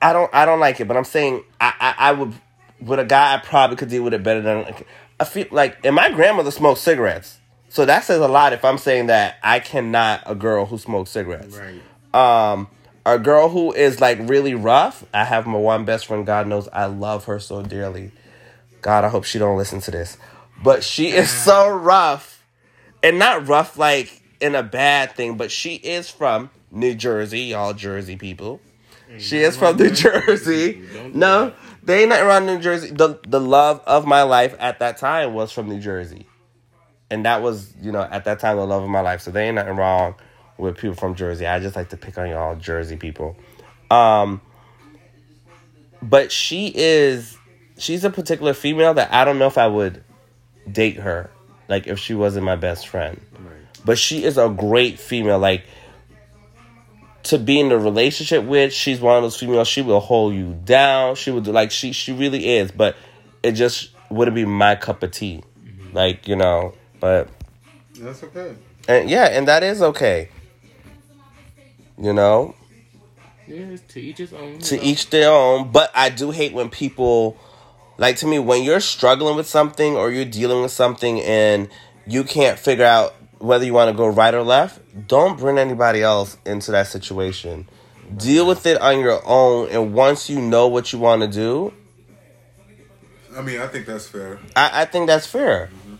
I 0.00 0.12
don't 0.12 0.32
I 0.32 0.44
don't 0.44 0.60
like 0.60 0.80
it, 0.80 0.86
but 0.86 0.96
I'm 0.96 1.04
saying 1.04 1.42
I, 1.60 1.74
I, 1.80 1.94
I 2.10 2.12
would 2.12 2.34
with 2.80 2.98
a 2.98 3.04
guy 3.04 3.34
I 3.34 3.38
probably 3.38 3.76
could 3.76 3.88
deal 3.88 4.04
with 4.04 4.14
it 4.14 4.22
better 4.22 4.40
than 4.40 4.74
I 5.18 5.24
feel 5.24 5.46
like 5.50 5.84
and 5.84 5.94
my 5.94 6.10
grandmother 6.10 6.50
smoked 6.50 6.80
cigarettes. 6.80 7.38
So 7.68 7.84
that 7.84 8.04
says 8.04 8.20
a 8.20 8.28
lot 8.28 8.52
if 8.52 8.64
I'm 8.64 8.78
saying 8.78 9.06
that 9.06 9.36
I 9.42 9.60
cannot 9.60 10.22
a 10.26 10.34
girl 10.34 10.66
who 10.66 10.78
smokes 10.78 11.10
cigarettes. 11.10 11.56
Right. 11.56 11.82
Um 12.14 12.68
a 13.14 13.18
girl 13.18 13.48
who 13.48 13.72
is 13.72 14.00
like 14.00 14.18
really 14.22 14.54
rough, 14.54 15.04
I 15.12 15.24
have 15.24 15.46
my 15.46 15.58
one 15.58 15.84
best 15.84 16.06
friend, 16.06 16.26
God 16.26 16.46
knows 16.46 16.68
I 16.72 16.86
love 16.86 17.24
her 17.26 17.38
so 17.38 17.62
dearly. 17.62 18.12
God, 18.80 19.04
I 19.04 19.08
hope 19.08 19.24
she 19.24 19.38
don't 19.38 19.56
listen 19.56 19.80
to 19.82 19.90
this. 19.90 20.18
But 20.62 20.82
she 20.82 21.08
is 21.10 21.30
so 21.30 21.68
rough. 21.68 22.44
And 23.02 23.18
not 23.18 23.46
rough 23.46 23.78
like 23.78 24.22
in 24.40 24.54
a 24.54 24.62
bad 24.62 25.12
thing, 25.12 25.36
but 25.36 25.50
she 25.52 25.74
is 25.74 26.10
from 26.10 26.50
New 26.70 26.94
Jersey, 26.94 27.40
y'all 27.42 27.72
Jersey 27.74 28.16
people. 28.16 28.60
she 29.18 29.38
is 29.38 29.56
from 29.56 29.76
New 29.76 29.90
Jersey. 29.90 30.82
No, 31.14 31.52
they 31.82 32.00
ain't 32.00 32.08
nothing 32.08 32.26
around 32.26 32.46
New 32.46 32.58
Jersey. 32.58 32.90
The 32.90 33.20
the 33.26 33.40
love 33.40 33.80
of 33.86 34.04
my 34.06 34.22
life 34.22 34.54
at 34.58 34.80
that 34.80 34.98
time 34.98 35.32
was 35.32 35.52
from 35.52 35.68
New 35.68 35.78
Jersey. 35.78 36.26
And 37.10 37.24
that 37.24 37.40
was, 37.40 37.72
you 37.80 37.92
know, 37.92 38.02
at 38.02 38.24
that 38.24 38.40
time 38.40 38.56
the 38.56 38.66
love 38.66 38.82
of 38.82 38.90
my 38.90 39.00
life. 39.00 39.22
So 39.22 39.30
they 39.30 39.46
ain't 39.46 39.54
nothing 39.54 39.76
wrong 39.76 40.16
with 40.58 40.76
people 40.76 40.96
from 40.96 41.14
Jersey. 41.14 41.46
I 41.46 41.60
just 41.60 41.76
like 41.76 41.90
to 41.90 41.96
pick 41.96 42.18
on 42.18 42.28
y'all 42.28 42.56
Jersey 42.56 42.96
people. 42.96 43.36
Um 43.90 44.40
but 46.02 46.30
she 46.30 46.72
is 46.74 47.36
she's 47.78 48.04
a 48.04 48.10
particular 48.10 48.54
female 48.54 48.94
that 48.94 49.12
I 49.12 49.24
don't 49.24 49.38
know 49.38 49.46
if 49.46 49.58
I 49.58 49.66
would 49.66 50.04
date 50.70 50.98
her 50.98 51.30
like 51.68 51.86
if 51.86 51.98
she 51.98 52.14
wasn't 52.14 52.44
my 52.44 52.56
best 52.56 52.88
friend. 52.88 53.20
Right. 53.32 53.84
But 53.84 53.98
she 53.98 54.24
is 54.24 54.38
a 54.38 54.48
great 54.48 54.98
female 54.98 55.38
like 55.38 55.64
to 57.24 57.38
be 57.38 57.60
in 57.60 57.70
a 57.70 57.78
relationship 57.78 58.44
with. 58.44 58.72
She's 58.72 59.00
one 59.00 59.16
of 59.16 59.22
those 59.22 59.36
females. 59.36 59.68
She 59.68 59.82
will 59.82 60.00
hold 60.00 60.34
you 60.34 60.58
down. 60.64 61.14
She 61.14 61.30
would 61.30 61.46
like 61.46 61.70
she 61.70 61.92
she 61.92 62.12
really 62.12 62.48
is. 62.48 62.70
But 62.70 62.96
it 63.42 63.52
just 63.52 63.90
wouldn't 64.10 64.34
be 64.34 64.44
my 64.44 64.74
cup 64.76 65.02
of 65.02 65.10
tea. 65.10 65.42
Mm-hmm. 65.60 65.96
Like 65.96 66.26
you 66.26 66.36
know, 66.36 66.74
but 67.00 67.28
that's 67.98 68.22
okay. 68.24 68.54
And 68.88 69.10
yeah, 69.10 69.26
and 69.26 69.46
that 69.48 69.62
is 69.62 69.82
okay. 69.82 70.30
You 72.00 72.12
know. 72.12 72.54
Yeah, 73.46 73.76
to 73.88 74.00
each 74.00 74.18
his 74.18 74.32
own. 74.32 74.58
To 74.58 74.76
know. 74.76 74.82
each 74.82 75.10
their 75.10 75.30
own. 75.30 75.72
But 75.72 75.90
I 75.94 76.10
do 76.10 76.30
hate 76.30 76.52
when 76.52 76.68
people, 76.68 77.36
like 77.96 78.16
to 78.16 78.26
me, 78.26 78.38
when 78.38 78.62
you're 78.62 78.80
struggling 78.80 79.36
with 79.36 79.46
something 79.46 79.96
or 79.96 80.10
you're 80.10 80.24
dealing 80.24 80.62
with 80.62 80.72
something 80.72 81.20
and 81.22 81.68
you 82.06 82.24
can't 82.24 82.58
figure 82.58 82.84
out 82.84 83.14
whether 83.38 83.64
you 83.64 83.72
want 83.72 83.90
to 83.90 83.96
go 83.96 84.06
right 84.06 84.34
or 84.34 84.42
left, 84.42 84.80
don't 85.08 85.38
bring 85.38 85.58
anybody 85.58 86.02
else 86.02 86.36
into 86.44 86.72
that 86.72 86.88
situation. 86.88 87.68
Deal 88.16 88.46
with 88.46 88.66
it 88.66 88.80
on 88.80 89.00
your 89.00 89.20
own, 89.26 89.68
and 89.68 89.92
once 89.92 90.30
you 90.30 90.40
know 90.40 90.66
what 90.66 90.92
you 90.92 90.98
want 90.98 91.20
to 91.22 91.28
do, 91.28 91.72
I 93.38 93.42
mean, 93.42 93.60
I 93.60 93.68
think 93.68 93.86
that's 93.86 94.08
fair. 94.08 94.40
I, 94.56 94.82
I 94.82 94.84
think 94.84 95.06
that's 95.06 95.26
fair. 95.26 95.70
Mm-hmm. 95.72 95.94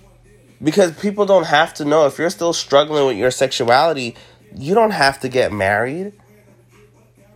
Because 0.64 0.90
people 0.98 1.24
don't 1.24 1.46
have 1.46 1.72
to 1.74 1.84
know. 1.84 2.06
If 2.06 2.18
you're 2.18 2.30
still 2.30 2.52
struggling 2.52 3.06
with 3.06 3.16
your 3.16 3.30
sexuality, 3.30 4.16
you 4.54 4.74
don't 4.74 4.90
have 4.90 5.20
to 5.20 5.28
get 5.28 5.52
married. 5.52 6.12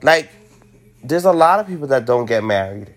Like, 0.03 0.31
there's 1.03 1.25
a 1.25 1.33
lot 1.33 1.61
of 1.61 1.67
people 1.67 1.87
that 1.89 2.07
don't 2.07 2.27
get 2.27 2.45
married. 2.45 2.95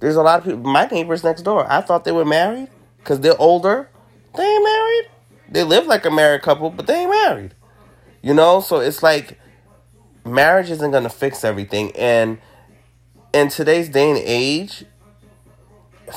There's 0.00 0.16
a 0.16 0.22
lot 0.22 0.38
of 0.38 0.44
people. 0.44 0.60
My 0.60 0.86
neighbors 0.86 1.24
next 1.24 1.42
door, 1.42 1.70
I 1.70 1.80
thought 1.80 2.04
they 2.04 2.12
were 2.12 2.24
married 2.24 2.68
because 2.98 3.20
they're 3.20 3.40
older. 3.40 3.88
They 4.36 4.44
ain't 4.44 4.64
married. 4.64 5.10
They 5.50 5.64
live 5.64 5.86
like 5.86 6.04
a 6.04 6.10
married 6.10 6.42
couple, 6.42 6.70
but 6.70 6.86
they 6.86 7.00
ain't 7.00 7.10
married. 7.10 7.54
You 8.22 8.34
know, 8.34 8.60
so 8.60 8.80
it's 8.80 9.02
like 9.02 9.38
marriage 10.24 10.70
isn't 10.70 10.90
gonna 10.90 11.08
fix 11.08 11.44
everything. 11.44 11.92
And 11.96 12.38
in 13.32 13.48
today's 13.48 13.88
day 13.88 14.10
and 14.10 14.18
age, 14.22 14.84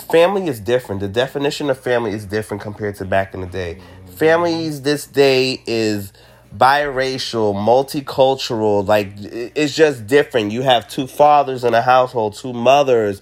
family 0.10 0.48
is 0.48 0.60
different. 0.60 1.02
The 1.02 1.08
definition 1.08 1.70
of 1.70 1.80
family 1.80 2.12
is 2.12 2.26
different 2.26 2.62
compared 2.62 2.96
to 2.96 3.06
back 3.06 3.34
in 3.34 3.42
the 3.42 3.48
day. 3.48 3.80
Families 4.16 4.82
this 4.82 5.08
day 5.08 5.62
is 5.66 6.14
biracial, 6.56 7.54
multicultural, 7.56 8.86
like 8.86 9.14
it's 9.18 9.76
just 9.76 10.08
different. 10.08 10.52
You 10.52 10.62
have 10.62 10.88
two 10.88 11.08
fathers 11.08 11.64
in 11.64 11.74
a 11.74 11.82
household, 11.82 12.36
two 12.36 12.54
mothers. 12.54 13.22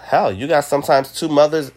Hell, 0.00 0.32
you 0.32 0.46
got 0.46 0.64
sometimes 0.64 1.12
two 1.12 1.28
mothers 1.28 1.72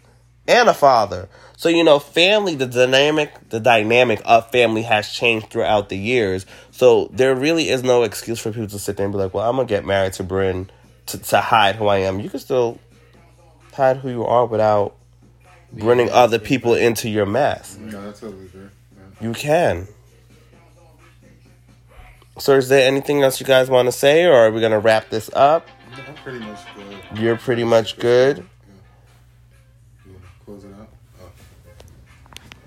and 0.47 0.67
a 0.67 0.73
father. 0.73 1.29
So 1.55 1.69
you 1.69 1.83
know, 1.83 1.99
family, 1.99 2.55
the 2.55 2.65
dynamic, 2.65 3.49
the 3.49 3.59
dynamic 3.59 4.21
of 4.25 4.51
family 4.51 4.81
has 4.81 5.09
changed 5.09 5.49
throughout 5.49 5.89
the 5.89 5.97
years. 5.97 6.45
So 6.71 7.09
there 7.13 7.35
really 7.35 7.69
is 7.69 7.83
no 7.83 8.03
excuse 8.03 8.39
for 8.39 8.51
people 8.51 8.67
to 8.67 8.79
sit 8.79 8.97
there 8.97 9.05
and 9.05 9.13
be 9.13 9.19
like, 9.19 9.33
"Well, 9.33 9.49
I'm 9.49 9.55
gonna 9.55 9.67
get 9.67 9.85
married 9.85 10.13
to 10.13 10.23
Bryn 10.23 10.69
to, 11.07 11.17
to 11.17 11.39
hide 11.39 11.75
who 11.75 11.87
I 11.87 11.99
am." 11.99 12.19
You 12.19 12.29
can 12.29 12.39
still 12.39 12.79
hide 13.71 13.97
who 13.97 14.09
you 14.09 14.25
are 14.25 14.45
without 14.45 14.95
bringing 15.71 16.09
other 16.09 16.39
people 16.39 16.73
into 16.73 17.09
your 17.09 17.25
mess. 17.25 17.77
No, 17.79 18.03
that's 18.03 18.19
totally 18.19 18.47
fair. 18.47 18.69
Yeah. 19.21 19.27
You 19.27 19.33
can. 19.33 19.87
So, 22.39 22.57
is 22.57 22.69
there 22.69 22.87
anything 22.87 23.21
else 23.21 23.39
you 23.39 23.45
guys 23.45 23.69
want 23.69 23.87
to 23.87 23.91
say, 23.91 24.25
or 24.25 24.33
are 24.33 24.51
we 24.51 24.59
gonna 24.59 24.79
wrap 24.79 25.09
this 25.09 25.29
up? 25.33 25.67
I'm 26.07 26.15
pretty 26.15 26.39
much 26.39 26.59
good. 26.75 27.19
You're 27.19 27.37
pretty 27.37 27.63
much 27.63 27.97
good. 27.97 28.45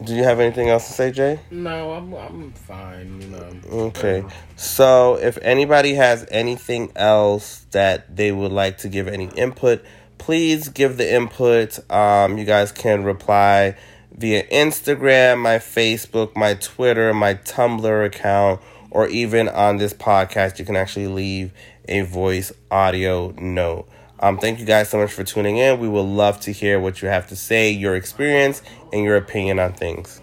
Do 0.04 0.14
you 0.14 0.24
have 0.24 0.40
anything 0.40 0.68
else 0.68 0.86
to 0.88 0.92
say, 0.92 1.10
Jay? 1.10 1.40
No, 1.50 1.92
I'm 1.92 2.12
I'm 2.14 2.52
fine. 2.52 3.20
You 3.20 3.28
know. 3.28 3.86
Okay, 3.86 4.24
so 4.54 5.16
if 5.16 5.38
anybody 5.40 5.94
has 5.94 6.26
anything 6.30 6.92
else 6.94 7.66
that 7.70 8.14
they 8.14 8.30
would 8.30 8.52
like 8.52 8.78
to 8.78 8.88
give 8.88 9.08
any 9.08 9.26
input, 9.36 9.82
please 10.18 10.68
give 10.68 10.96
the 10.98 11.12
input. 11.12 11.78
Um, 11.90 12.36
you 12.36 12.44
guys 12.44 12.72
can 12.72 13.04
reply 13.04 13.76
via 14.12 14.46
Instagram, 14.48 15.40
my 15.40 15.56
Facebook, 15.56 16.36
my 16.36 16.54
Twitter, 16.54 17.12
my 17.14 17.34
Tumblr 17.34 18.06
account, 18.06 18.60
or 18.96 19.06
even 19.08 19.46
on 19.50 19.76
this 19.76 19.92
podcast. 19.92 20.58
You 20.58 20.64
can 20.64 20.74
actually 20.74 21.06
leave 21.06 21.52
a 21.86 22.00
voice 22.00 22.50
audio 22.70 23.30
note. 23.32 23.86
Um, 24.20 24.38
thank 24.38 24.58
you 24.58 24.64
guys 24.64 24.88
so 24.88 24.96
much 24.96 25.12
for 25.12 25.22
tuning 25.22 25.58
in. 25.58 25.78
We 25.78 25.86
would 25.86 26.00
love 26.00 26.40
to 26.40 26.50
hear 26.50 26.80
what 26.80 27.02
you 27.02 27.08
have 27.08 27.26
to 27.26 27.36
say, 27.36 27.70
your 27.70 27.94
experience, 27.94 28.62
and 28.94 29.04
your 29.04 29.16
opinion 29.16 29.58
on 29.58 29.74
things. 29.74 30.22